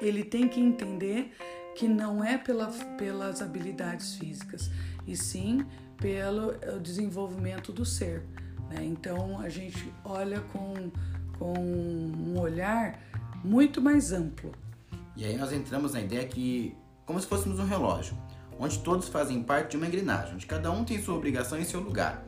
[0.00, 1.32] ele tem que entender
[1.78, 2.66] que não é pela,
[2.98, 4.68] pelas habilidades físicas,
[5.06, 5.64] e sim
[5.96, 6.52] pelo
[6.82, 8.24] desenvolvimento do ser.
[8.68, 8.84] Né?
[8.84, 10.90] Então a gente olha com,
[11.38, 13.00] com um olhar
[13.44, 14.50] muito mais amplo.
[15.16, 16.76] E aí nós entramos na ideia que,
[17.06, 18.18] como se fôssemos um relógio,
[18.58, 21.78] onde todos fazem parte de uma engrenagem, onde cada um tem sua obrigação em seu
[21.78, 22.24] lugar.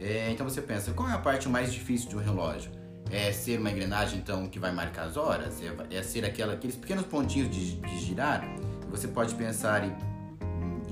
[0.00, 2.72] É, então você pensa, qual é a parte mais difícil de um relógio?
[3.12, 5.62] É ser uma engrenagem então que vai marcar as horas?
[5.62, 8.42] É, é ser aquela, aqueles pequenos pontinhos de, de girar?
[8.90, 9.92] Você pode pensar e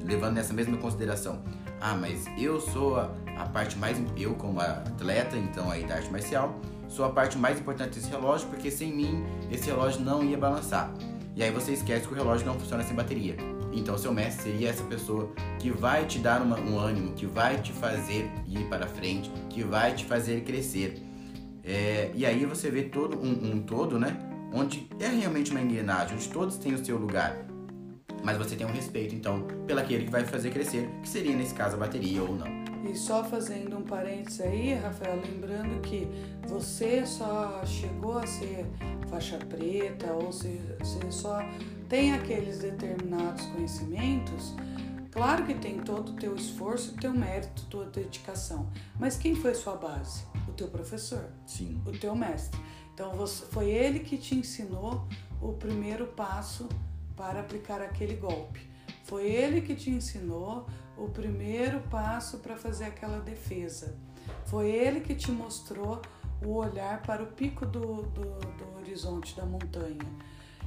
[0.05, 1.42] levando nessa mesma consideração.
[1.80, 6.11] Ah, mas eu sou a, a parte mais eu como atleta então aí da arte
[6.11, 10.38] marcial sou a parte mais importante desse relógio porque sem mim esse relógio não ia
[10.38, 10.92] balançar.
[11.34, 13.36] E aí você esquece que o relógio não funciona sem bateria.
[13.72, 17.61] Então seu mestre seria essa pessoa que vai te dar uma, um ânimo, que vai
[17.61, 21.03] te fazer ir para frente, que vai te fazer crescer.
[21.62, 24.16] É, e aí você vê todo um, um todo, né?
[24.53, 27.36] Onde é realmente uma engrenagem, onde todos têm o seu lugar.
[28.27, 31.77] Mas você tem um respeito, então, pelaquele que vai fazer crescer, que seria nesse caso
[31.77, 32.49] a bateria ou não.
[32.91, 36.09] E só fazendo um parênteses aí, Rafael, lembrando que
[36.45, 38.66] você só chegou a ser
[39.09, 41.39] faixa preta ou se você só
[41.89, 44.57] tem aqueles determinados conhecimentos,
[45.12, 48.68] claro que tem todo o teu esforço, teu mérito, tua dedicação.
[48.99, 50.24] Mas quem foi sua base?
[50.49, 51.27] O teu professor.
[51.47, 51.81] Sim.
[51.87, 52.61] O teu mestre.
[52.93, 55.07] Então você, foi ele que te ensinou
[55.41, 56.68] o primeiro passo
[57.16, 58.60] para aplicar aquele golpe.
[59.04, 63.96] Foi ele que te ensinou o primeiro passo para fazer aquela defesa.
[64.46, 66.00] Foi ele que te mostrou
[66.44, 70.06] o olhar para o pico do, do, do horizonte da montanha.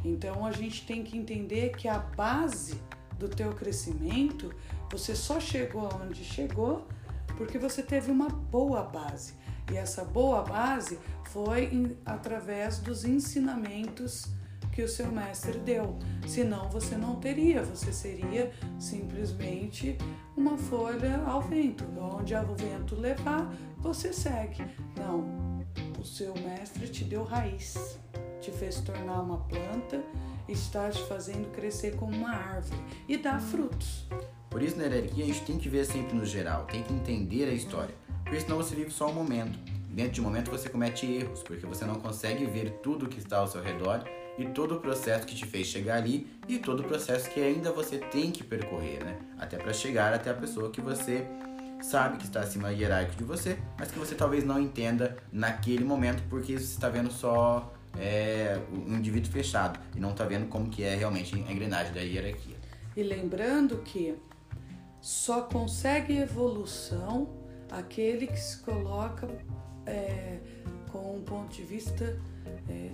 [0.04, 2.82] Então a gente tem que entender que a base
[3.18, 4.54] do teu crescimento,
[4.90, 6.88] você só chegou aonde chegou
[7.36, 9.34] porque você teve uma boa base.
[9.72, 14.26] E essa boa base foi em, através dos ensinamentos
[14.80, 16.00] que o seu mestre deu.
[16.26, 18.50] Senão você não teria, você seria
[18.80, 19.98] simplesmente
[20.38, 21.84] uma folha ao vento.
[22.00, 24.64] Onde o vento levar, você segue.
[24.96, 25.66] Não,
[26.00, 28.00] o seu mestre te deu raiz,
[28.40, 30.02] te fez tornar uma planta,
[30.48, 34.08] está te fazendo crescer como uma árvore e dar frutos.
[34.50, 37.50] Por isso, na hierarquia, a gente tem que ver sempre no geral, tem que entender
[37.50, 39.60] a história, porque senão você vive só um momento.
[39.90, 43.40] Dentro de um momento você comete erros, porque você não consegue ver tudo que está
[43.40, 44.06] ao seu redor
[44.40, 47.72] e todo o processo que te fez chegar ali e todo o processo que ainda
[47.72, 49.20] você tem que percorrer, né?
[49.38, 51.28] Até para chegar até a pessoa que você
[51.82, 56.24] sabe que está acima hierárquico de você, mas que você talvez não entenda naquele momento
[56.30, 60.84] porque você está vendo só é, um indivíduo fechado e não está vendo como que
[60.84, 62.56] é realmente a engrenagem da hierarquia.
[62.96, 64.16] E lembrando que
[65.02, 67.30] só consegue evolução
[67.72, 69.28] aquele que se coloca
[69.86, 70.40] é,
[70.92, 72.20] com um ponto de vista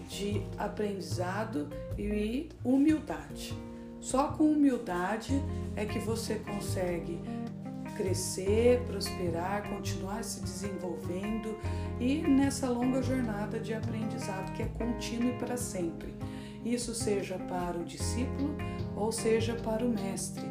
[0.08, 3.58] de aprendizado e humildade.
[4.00, 5.34] Só com humildade
[5.76, 7.20] é que você consegue
[7.96, 11.58] crescer, prosperar, continuar se desenvolvendo
[12.00, 16.14] e nessa longa jornada de aprendizado que é contínuo e para sempre.
[16.64, 18.56] Isso seja para o discípulo
[18.96, 20.44] ou seja para o mestre.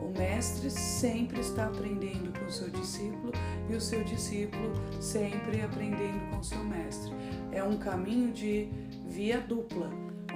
[0.00, 3.32] O mestre sempre está aprendendo com o seu discípulo
[3.68, 7.12] e o seu discípulo sempre aprendendo com o seu mestre
[7.54, 8.68] é um caminho de
[9.06, 9.88] via dupla,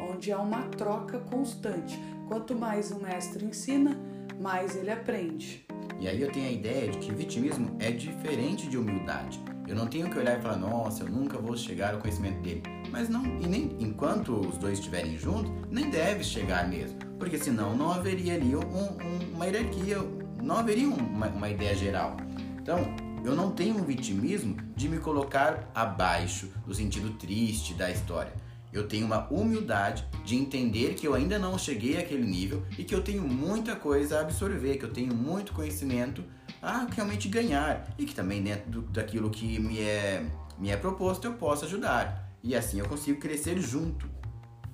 [0.09, 1.99] onde há uma troca constante.
[2.29, 3.99] Quanto mais o mestre ensina,
[4.41, 5.67] mais ele aprende.
[5.99, 9.41] E aí eu tenho a ideia de que vitimismo é diferente de humildade.
[9.67, 12.63] Eu não tenho que olhar e falar, nossa, eu nunca vou chegar ao conhecimento dele.
[12.91, 16.99] Mas não, e nem enquanto os dois estiverem juntos, nem deve chegar mesmo.
[17.19, 19.99] Porque senão não haveria ali um, um, uma hierarquia,
[20.43, 22.17] não haveria uma, uma ideia geral.
[22.63, 22.79] Então,
[23.25, 28.33] eu não tenho um vitimismo de me colocar abaixo no sentido triste da história.
[28.73, 32.95] Eu tenho uma humildade de entender que eu ainda não cheguei àquele nível e que
[32.95, 36.23] eu tenho muita coisa a absorver, que eu tenho muito conhecimento
[36.61, 40.25] a realmente ganhar e que também dentro do, daquilo que me é,
[40.59, 42.31] me é proposto eu posso ajudar.
[42.43, 44.09] E assim eu consigo crescer junto.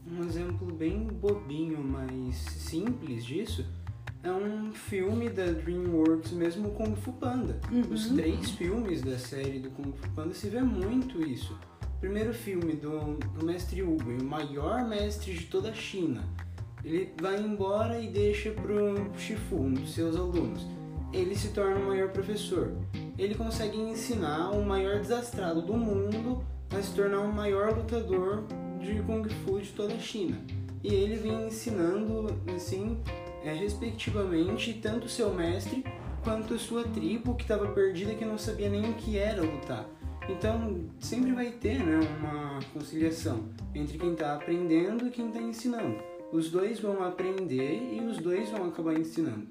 [0.07, 3.65] Um exemplo bem bobinho, mas simples disso
[4.25, 7.61] é um filme da DreamWorks mesmo, Kung Fu Panda.
[7.71, 7.93] Uhum.
[7.93, 11.57] Os três filmes da série do Kung Fu Panda se vê muito isso.
[11.83, 16.25] O primeiro filme do, do mestre Hugo, o maior mestre de toda a China.
[16.83, 20.67] Ele vai embora e deixa pro Shifu, um dos seus alunos.
[21.13, 22.73] Ele se torna o maior professor.
[23.19, 28.45] Ele consegue ensinar o maior desastrado do mundo a se tornar o maior lutador
[28.81, 30.37] de Kung Fu de toda a China.
[30.83, 32.99] e ele vem ensinando, assim,
[33.45, 35.85] é, respectivamente, tanto seu mestre
[36.23, 39.87] quanto sua tribo que estava perdida que não sabia nem o que era lutar.
[40.29, 45.99] Então, sempre vai ter né, uma conciliação entre quem está aprendendo e quem está ensinando.
[46.33, 49.47] Os dois vão aprender e os dois vão acabar ensinando,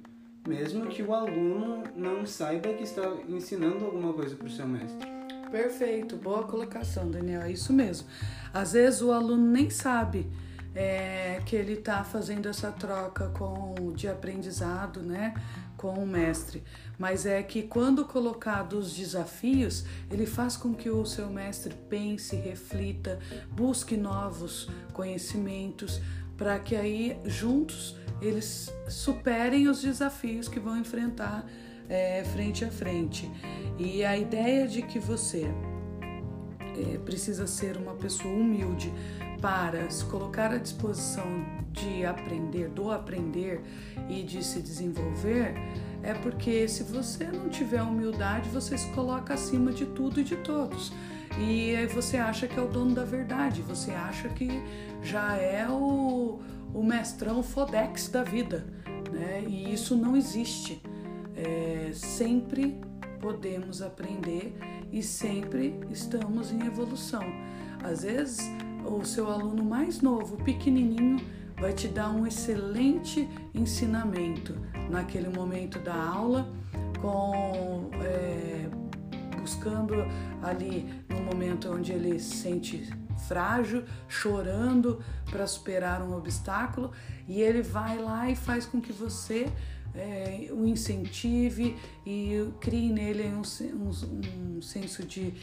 [0.48, 5.08] mesmo que o aluno não saiba que está ensinando alguma coisa para o seu mestre.
[5.52, 7.44] Perfeito, boa colocação, Daniel.
[7.44, 8.08] É isso mesmo.
[8.52, 10.26] Às vezes o aluno nem sabe
[10.76, 15.34] é, que ele está fazendo essa troca com de aprendizado, né,
[15.78, 16.64] com o mestre.
[16.98, 22.36] Mas é que quando colocado os desafios, ele faz com que o seu mestre pense,
[22.36, 23.20] reflita,
[23.52, 26.02] busque novos conhecimentos,
[26.38, 31.46] para que aí juntos eles superem os desafios que vão enfrentar
[31.90, 33.30] é, frente a frente.
[33.78, 35.46] E a ideia de que você
[36.76, 38.92] é, precisa ser uma pessoa humilde
[39.44, 41.26] para se colocar à disposição
[41.74, 43.62] de aprender, do aprender
[44.08, 45.54] e de se desenvolver,
[46.02, 50.38] é porque se você não tiver humildade, você se coloca acima de tudo e de
[50.38, 50.94] todos.
[51.38, 54.64] E aí você acha que é o dono da verdade, você acha que
[55.02, 56.40] já é o,
[56.74, 58.66] o mestrão Fodex da vida,
[59.12, 59.44] né?
[59.46, 60.82] E isso não existe.
[61.36, 62.80] É, sempre
[63.20, 64.56] podemos aprender
[64.90, 67.24] e sempre estamos em evolução.
[67.84, 68.50] Às vezes,
[68.86, 71.20] o seu aluno mais novo, pequenininho,
[71.60, 74.56] vai te dar um excelente ensinamento.
[74.90, 76.48] Naquele momento da aula,
[77.02, 78.70] com é,
[79.40, 79.96] buscando
[80.42, 82.90] ali no momento onde ele se sente
[83.28, 86.92] frágil, chorando para superar um obstáculo,
[87.28, 89.48] e ele vai lá e faz com que você
[89.96, 93.42] é, o incentive e crie nele um,
[93.76, 95.34] um, um senso de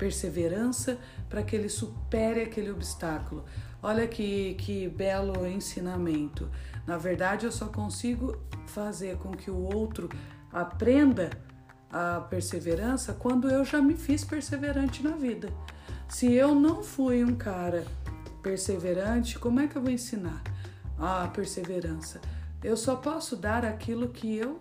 [0.00, 0.98] perseverança
[1.28, 3.44] para que ele supere aquele obstáculo.
[3.82, 6.50] Olha que, que belo ensinamento.
[6.86, 10.08] Na verdade, eu só consigo fazer com que o outro
[10.50, 11.28] aprenda
[11.92, 15.52] a perseverança quando eu já me fiz perseverante na vida.
[16.08, 17.84] Se eu não fui um cara
[18.42, 20.42] perseverante, como é que eu vou ensinar
[20.98, 22.22] a perseverança?
[22.64, 24.58] Eu só posso dar aquilo que eu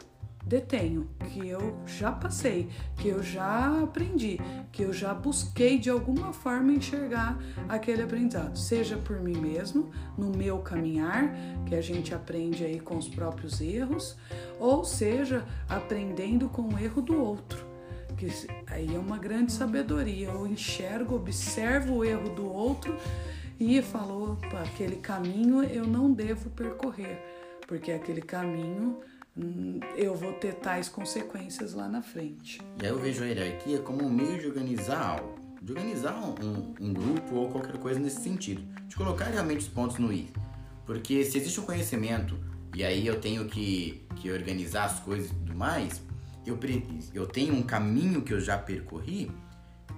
[0.50, 4.40] detenho, que eu já passei, que eu já aprendi,
[4.72, 7.38] que eu já busquei de alguma forma enxergar
[7.70, 11.32] aquele aprendizado, seja por mim mesmo, no meu caminhar,
[11.68, 14.18] que a gente aprende aí com os próprios erros,
[14.60, 17.70] ou seja, aprendendo com o erro do outro.
[18.18, 18.28] Que
[18.68, 20.28] aí é uma grande sabedoria.
[20.28, 22.98] Eu enxergo, observo o erro do outro
[23.58, 27.40] e falo, opa, aquele caminho eu não devo percorrer
[27.70, 29.00] porque aquele caminho
[29.96, 32.62] eu vou ter tais consequências lá na frente.
[32.82, 36.74] E aí eu vejo a hierarquia como um meio de organizar algo, de organizar um,
[36.80, 40.30] um grupo ou qualquer coisa nesse sentido, de colocar realmente os pontos no i.
[40.86, 42.38] Porque se existe um conhecimento
[42.76, 46.02] e aí eu tenho que, que organizar as coisas e tudo mais,
[46.46, 46.58] eu,
[47.14, 49.32] eu tenho um caminho que eu já percorri,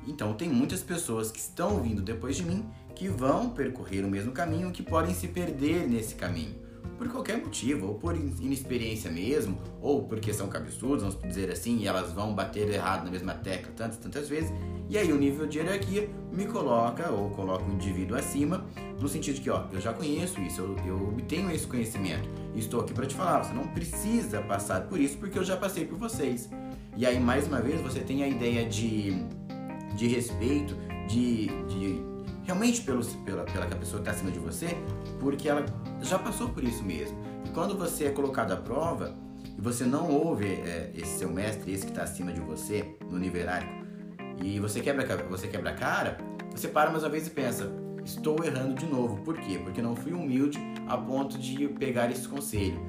[0.08, 2.66] então tem muitas pessoas que estão vindo depois de mim
[2.96, 7.88] que vão percorrer o mesmo caminho que podem se perder nesse caminho por qualquer motivo,
[7.88, 12.70] ou por inexperiência mesmo, ou porque são cabeçudos, vamos dizer assim, e elas vão bater
[12.70, 14.52] errado na mesma tecla tantas tantas vezes,
[14.90, 18.66] e aí o nível de hierarquia me coloca, ou coloca o indivíduo acima,
[19.00, 22.60] no sentido de que, ó, eu já conheço isso, eu, eu obtenho esse conhecimento, e
[22.60, 25.86] estou aqui para te falar, você não precisa passar por isso, porque eu já passei
[25.86, 26.50] por vocês.
[26.98, 29.26] E aí, mais uma vez, você tem a ideia de,
[29.96, 30.76] de respeito,
[31.08, 32.11] de, de
[32.44, 34.78] realmente pelo, pela, pela que a pessoa está acima de você,
[35.20, 35.66] porque ela
[36.02, 37.18] já passou por isso mesmo.
[37.46, 39.16] E quando você é colocado à prova
[39.58, 43.18] e você não ouve é, esse seu mestre, esse que está acima de você, no
[43.18, 43.82] nível hierárquico,
[44.44, 46.18] e você quebra, você quebra a cara,
[46.52, 47.72] você para mais uma vez e pensa:
[48.04, 49.18] estou errando de novo.
[49.18, 49.60] Por quê?
[49.64, 52.80] Porque não fui humilde a ponto de pegar esse conselho.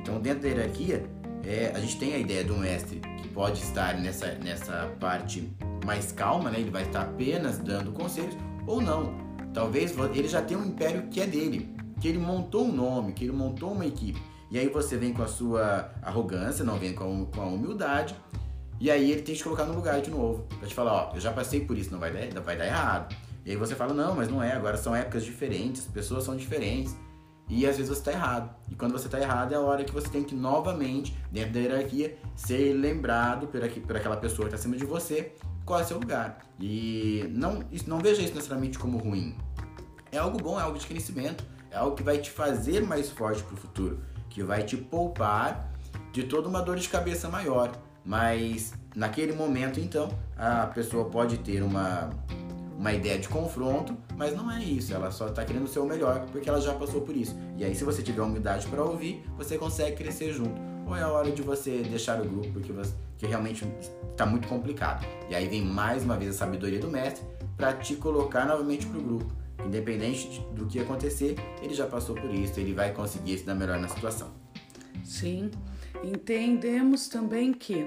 [0.00, 1.04] Então, dentro da hierarquia,
[1.44, 5.48] é, a gente tem a ideia do mestre que pode estar nessa, nessa parte
[5.84, 6.60] mais calma, né?
[6.60, 8.36] ele vai estar apenas dando conselhos,
[8.66, 9.14] ou não.
[9.52, 13.24] Talvez ele já tenha um império que é dele, que ele montou um nome, que
[13.24, 14.20] ele montou uma equipe.
[14.50, 18.14] E aí você vem com a sua arrogância, não vem com, a humildade,
[18.80, 21.14] e aí ele tem que te colocar no lugar de novo, pra te falar, ó,
[21.14, 23.16] eu já passei por isso, não vai dar, vai dar errado.
[23.44, 26.36] E aí você fala, não, mas não é, agora são épocas diferentes, as pessoas são
[26.36, 26.96] diferentes.
[27.48, 28.54] E às vezes você está errado.
[28.70, 31.60] E quando você está errado é a hora que você tem que novamente, dentro da
[31.60, 35.32] hierarquia, ser lembrado por, aqui, por aquela pessoa que está acima de você
[35.64, 36.38] qual é o seu lugar.
[36.60, 39.36] E não, não veja isso necessariamente como ruim.
[40.10, 43.42] É algo bom, é algo de crescimento, é algo que vai te fazer mais forte
[43.42, 45.72] para o futuro, que vai te poupar
[46.12, 47.72] de toda uma dor de cabeça maior.
[48.04, 52.10] Mas naquele momento, então, a pessoa pode ter uma,
[52.78, 54.92] uma ideia de confronto, mas não é isso.
[54.92, 57.36] Ela só tá querendo ser o melhor porque ela já passou por isso.
[57.56, 60.71] E aí, se você tiver humildade para ouvir, você consegue crescer junto.
[60.86, 63.64] Ou é a hora de você deixar o grupo porque você, que realmente
[64.10, 65.06] está muito complicado.
[65.28, 67.24] E aí vem mais uma vez a sabedoria do mestre
[67.56, 69.32] para te colocar novamente pro grupo.
[69.64, 73.78] Independente do que acontecer, ele já passou por isso, ele vai conseguir se dar melhor
[73.78, 74.32] na situação.
[75.04, 75.50] Sim,
[76.02, 77.86] entendemos também que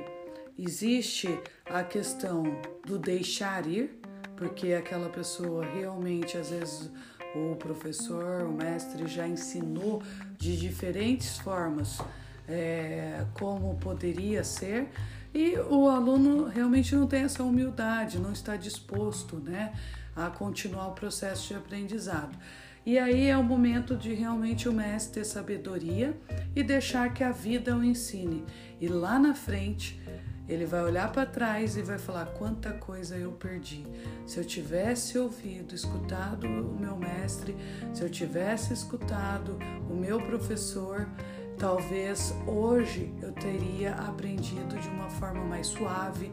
[0.57, 2.43] existe a questão
[2.85, 3.99] do deixar ir,
[4.37, 6.89] porque aquela pessoa realmente, às vezes,
[7.35, 10.01] o professor, o mestre já ensinou
[10.37, 11.99] de diferentes formas
[12.47, 14.89] é, como poderia ser
[15.33, 19.73] e o aluno realmente não tem essa humildade, não está disposto né,
[20.15, 22.37] a continuar o processo de aprendizado.
[22.85, 26.15] E aí é o momento de realmente o mestre ter sabedoria
[26.55, 28.45] e deixar que a vida o ensine.
[28.79, 29.99] E lá na frente,
[30.47, 33.85] ele vai olhar para trás e vai falar quanta coisa eu perdi.
[34.25, 37.57] Se eu tivesse ouvido, escutado o meu mestre,
[37.91, 39.57] se eu tivesse escutado
[39.89, 41.09] o meu professor,
[41.57, 46.31] talvez hoje eu teria aprendido de uma forma mais suave,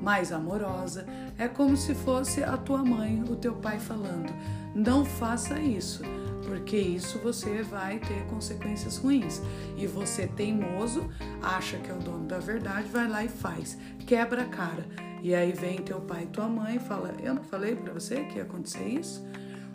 [0.00, 1.06] mais amorosa.
[1.38, 4.32] É como se fosse a tua mãe, o teu pai falando:
[4.74, 6.02] não faça isso,
[6.46, 9.42] porque isso você vai ter consequências ruins.
[9.76, 11.08] E você, teimoso,
[11.42, 14.86] acha que é o dono da verdade, vai lá e faz, quebra a cara.
[15.22, 18.24] E aí vem teu pai e tua mãe e fala: Eu não falei para você
[18.24, 19.26] que ia acontecer isso?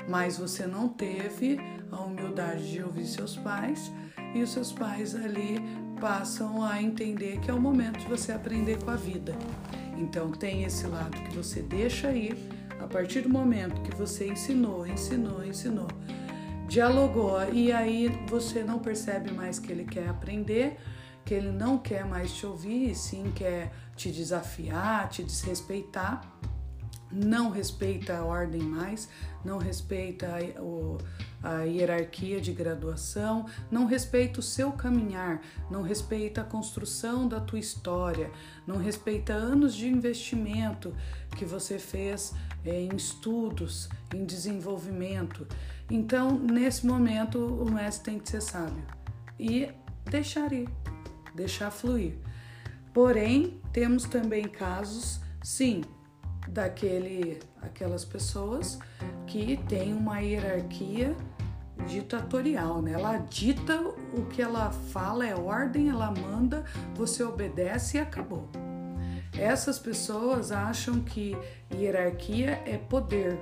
[0.07, 1.59] Mas você não teve
[1.91, 3.91] a humildade de ouvir seus pais
[4.33, 5.59] e os seus pais ali
[5.99, 9.35] passam a entender que é o momento de você aprender com a vida.
[9.97, 12.37] Então tem esse lado que você deixa ir
[12.79, 15.87] a partir do momento que você ensinou, ensinou, ensinou,
[16.67, 20.77] dialogou e aí você não percebe mais que ele quer aprender,
[21.23, 26.21] que ele não quer mais te ouvir, e sim quer te desafiar, te desrespeitar
[27.13, 29.07] não respeita a ordem mais,
[29.45, 30.27] não respeita
[30.59, 30.97] o,
[31.43, 37.59] a, hierarquia de graduação, não respeita o seu caminhar, não respeita a construção da tua
[37.59, 38.31] história,
[38.65, 40.95] não respeita anos de investimento
[41.35, 42.33] que você fez
[42.65, 45.45] é, em estudos, em desenvolvimento.
[45.91, 48.83] Então, nesse momento, o mestre tem que ser sábio
[49.39, 49.69] e
[50.09, 50.69] deixar ir,
[51.35, 52.15] deixar fluir.
[52.93, 55.81] Porém, temos também casos, sim,
[56.47, 58.77] daquele aquelas pessoas
[59.25, 61.15] que têm uma hierarquia
[61.87, 62.93] ditatorial, né?
[62.93, 63.79] Ela dita
[64.13, 66.63] o que ela fala é ordem, ela manda,
[66.95, 68.49] você obedece e acabou.
[69.37, 71.35] Essas pessoas acham que
[71.73, 73.39] hierarquia é poder,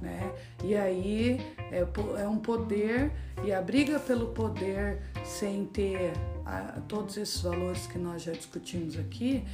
[0.00, 0.32] né?
[0.62, 1.40] E aí
[1.72, 1.84] é,
[2.20, 3.12] é um poder
[3.44, 6.12] e a briga pelo poder sem ter
[6.46, 9.44] a, todos esses valores que nós já discutimos aqui,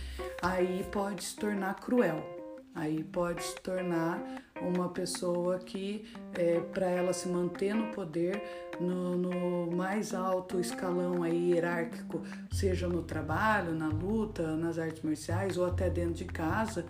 [0.42, 2.36] aí pode se tornar cruel.
[2.74, 4.22] Aí pode se tornar
[4.60, 6.04] uma pessoa que,
[6.34, 8.42] é, para ela se manter no poder,
[8.80, 15.56] no, no, mais alto escalão aí hierárquico, seja no trabalho, na luta, nas artes marciais
[15.56, 16.86] ou até dentro de casa,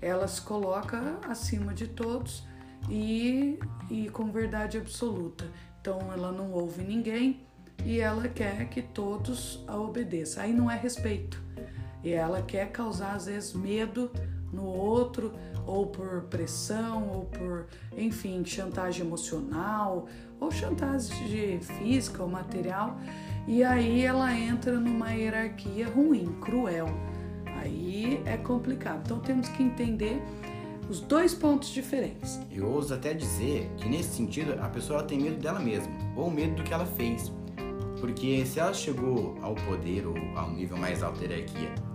[0.00, 2.46] ela se coloca acima de todos
[2.88, 3.58] e,
[3.90, 5.46] e com verdade absoluta.
[5.80, 7.40] Então ela não ouve ninguém
[7.84, 10.42] e ela quer que todos a obedeçam.
[10.42, 11.42] Aí não é respeito.
[12.02, 14.10] E ela quer causar às vezes medo
[14.52, 15.32] no outro,
[15.66, 20.06] ou por pressão, ou por, enfim, chantagem emocional,
[20.40, 22.98] ou chantagem física ou material,
[23.46, 26.88] e aí ela entra numa hierarquia ruim, cruel.
[27.60, 29.02] Aí é complicado.
[29.04, 30.22] Então temos que entender
[30.88, 32.40] os dois pontos diferentes.
[32.50, 36.56] Eu ouso até dizer que nesse sentido a pessoa tem medo dela mesma, ou medo
[36.56, 37.32] do que ela fez.
[38.00, 41.93] Porque se ela chegou ao poder ou ao nível mais alto da hierarquia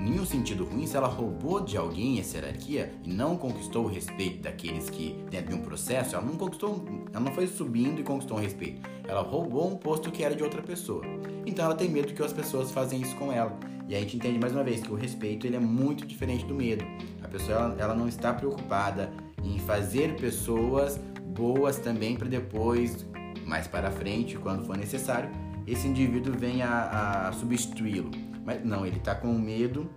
[0.00, 4.42] nenhum sentido ruim se ela roubou de alguém essa hierarquia e não conquistou o respeito
[4.42, 8.38] daqueles que dentro de um processo, ela não conquistou, ela não foi subindo e conquistou
[8.38, 8.80] um respeito.
[9.06, 11.02] Ela roubou um posto que era de outra pessoa.
[11.44, 13.56] Então ela tem medo que as pessoas fazem isso com ela.
[13.88, 16.54] E a gente entende mais uma vez que o respeito ele é muito diferente do
[16.54, 16.84] medo.
[17.22, 23.06] A pessoa ela, ela não está preocupada em fazer pessoas boas também para depois,
[23.46, 25.30] mais para frente, quando for necessário,
[25.66, 28.29] esse indivíduo venha a, a substituí-lo.
[28.44, 29.90] Mas não, ele está com medo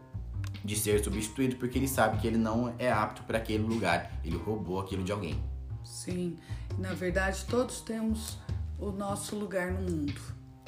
[0.63, 4.11] de ser substituído porque ele sabe que ele não é apto para aquele lugar.
[4.23, 5.43] Ele roubou aquilo de alguém.
[5.83, 6.37] Sim,
[6.77, 8.37] na verdade todos temos
[8.79, 10.21] o nosso lugar no mundo.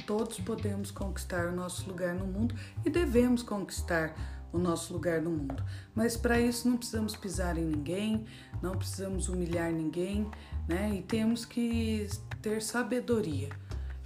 [0.06, 2.56] Todos podemos conquistar o nosso lugar no mundo
[2.86, 4.14] e devemos conquistar
[4.54, 5.64] o nosso lugar no mundo.
[5.94, 8.26] Mas para isso não precisamos pisar em ninguém,
[8.62, 10.30] não precisamos humilhar ninguém,
[10.68, 10.94] né?
[10.96, 12.08] E temos que
[12.42, 13.50] ter sabedoria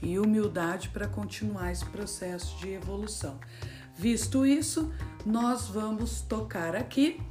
[0.01, 3.39] e humildade para continuar esse processo de evolução.
[3.95, 4.93] Visto isso,
[5.25, 7.21] nós vamos tocar aqui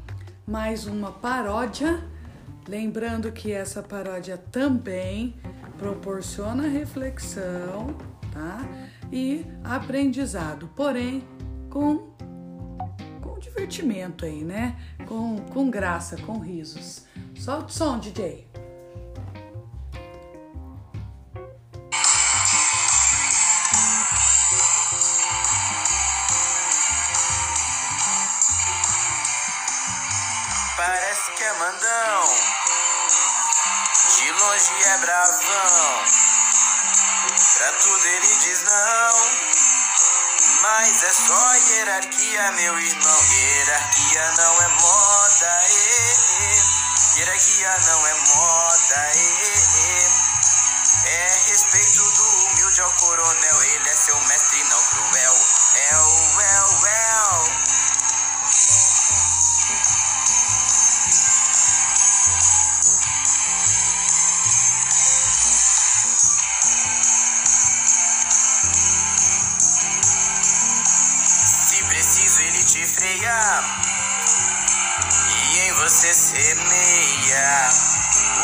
[0.46, 2.02] mais uma paródia
[2.68, 5.34] Lembrando que essa paródia também
[5.78, 7.96] proporciona reflexão,
[8.30, 8.60] tá?
[9.10, 11.24] E aprendizado, porém
[11.70, 12.12] com,
[13.22, 14.76] com divertimento aí, né?
[15.06, 17.06] Com, com graça, com risos.
[17.34, 18.47] Solta o som, DJ.
[37.58, 39.30] Pra tudo ele diz não,
[40.62, 43.24] mas é só hierarquia, meu irmão.
[43.32, 47.18] Hierarquia não é moda, ê, ê.
[47.18, 49.10] hierarquia não é moda.
[49.12, 50.28] Ê, ê.
[51.04, 51.97] É respeito
[76.08, 77.68] você semeia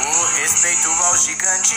[0.04, 1.74] o respeito ao gigante.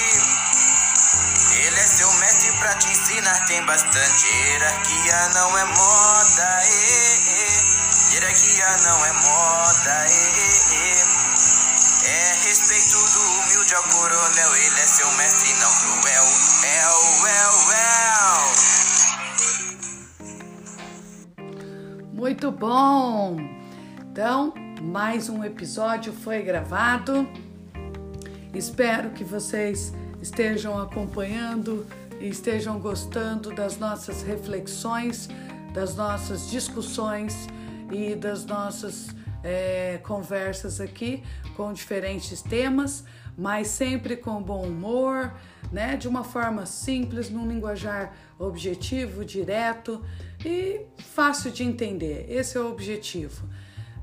[1.55, 4.27] Ele é seu mestre pra te ensinar, tem bastante.
[4.27, 7.63] Hierarquia não é moda, ê, ê.
[8.11, 10.05] hierarquia não é moda.
[10.09, 11.05] Ê.
[12.05, 16.25] É respeito do humilde ao coronel, ele é seu mestre não cruel.
[16.63, 17.87] É o, é o, é.
[22.13, 23.37] Muito bom!
[24.01, 24.53] Então,
[24.87, 27.27] mais um episódio foi gravado.
[28.53, 31.85] Espero que vocês estejam acompanhando
[32.21, 35.27] e estejam gostando das nossas reflexões,
[35.73, 37.47] das nossas discussões
[37.91, 39.09] e das nossas
[39.43, 41.21] é, conversas aqui
[41.57, 43.03] com diferentes temas,
[43.37, 45.33] mas sempre com bom humor,
[45.69, 45.97] né?
[45.97, 50.01] De uma forma simples, num linguajar objetivo, direto
[50.45, 52.25] e fácil de entender.
[52.29, 53.47] Esse é o objetivo,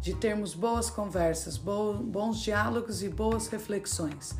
[0.05, 4.37] de termos boas conversas, bons diálogos e boas reflexões.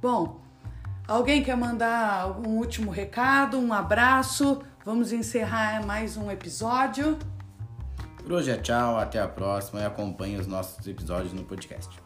[0.00, 0.40] Bom,
[1.08, 4.62] alguém quer mandar um último recado, um abraço?
[4.84, 7.18] Vamos encerrar mais um episódio.
[8.22, 12.00] Por hoje é tchau, até a próxima e acompanhe os nossos episódios no podcast.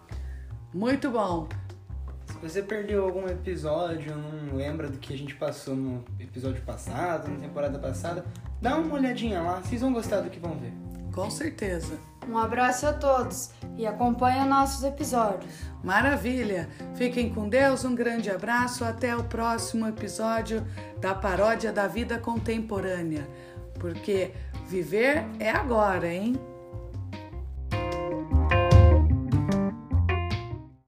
[0.72, 1.46] Muito bom.
[2.24, 7.30] Se você perdeu algum episódio, não lembra do que a gente passou no episódio passado,
[7.30, 8.24] na temporada passada,
[8.58, 10.72] dá uma olhadinha lá, vocês vão gostar do que vão ver.
[11.12, 11.98] Com certeza.
[12.28, 15.52] Um abraço a todos e acompanhe nossos episódios.
[15.82, 16.68] Maravilha!
[16.94, 18.84] Fiquem com Deus, um grande abraço.
[18.84, 20.64] Até o próximo episódio
[21.00, 23.26] da Paródia da Vida Contemporânea.
[23.78, 24.32] Porque
[24.68, 26.51] viver é agora, hein?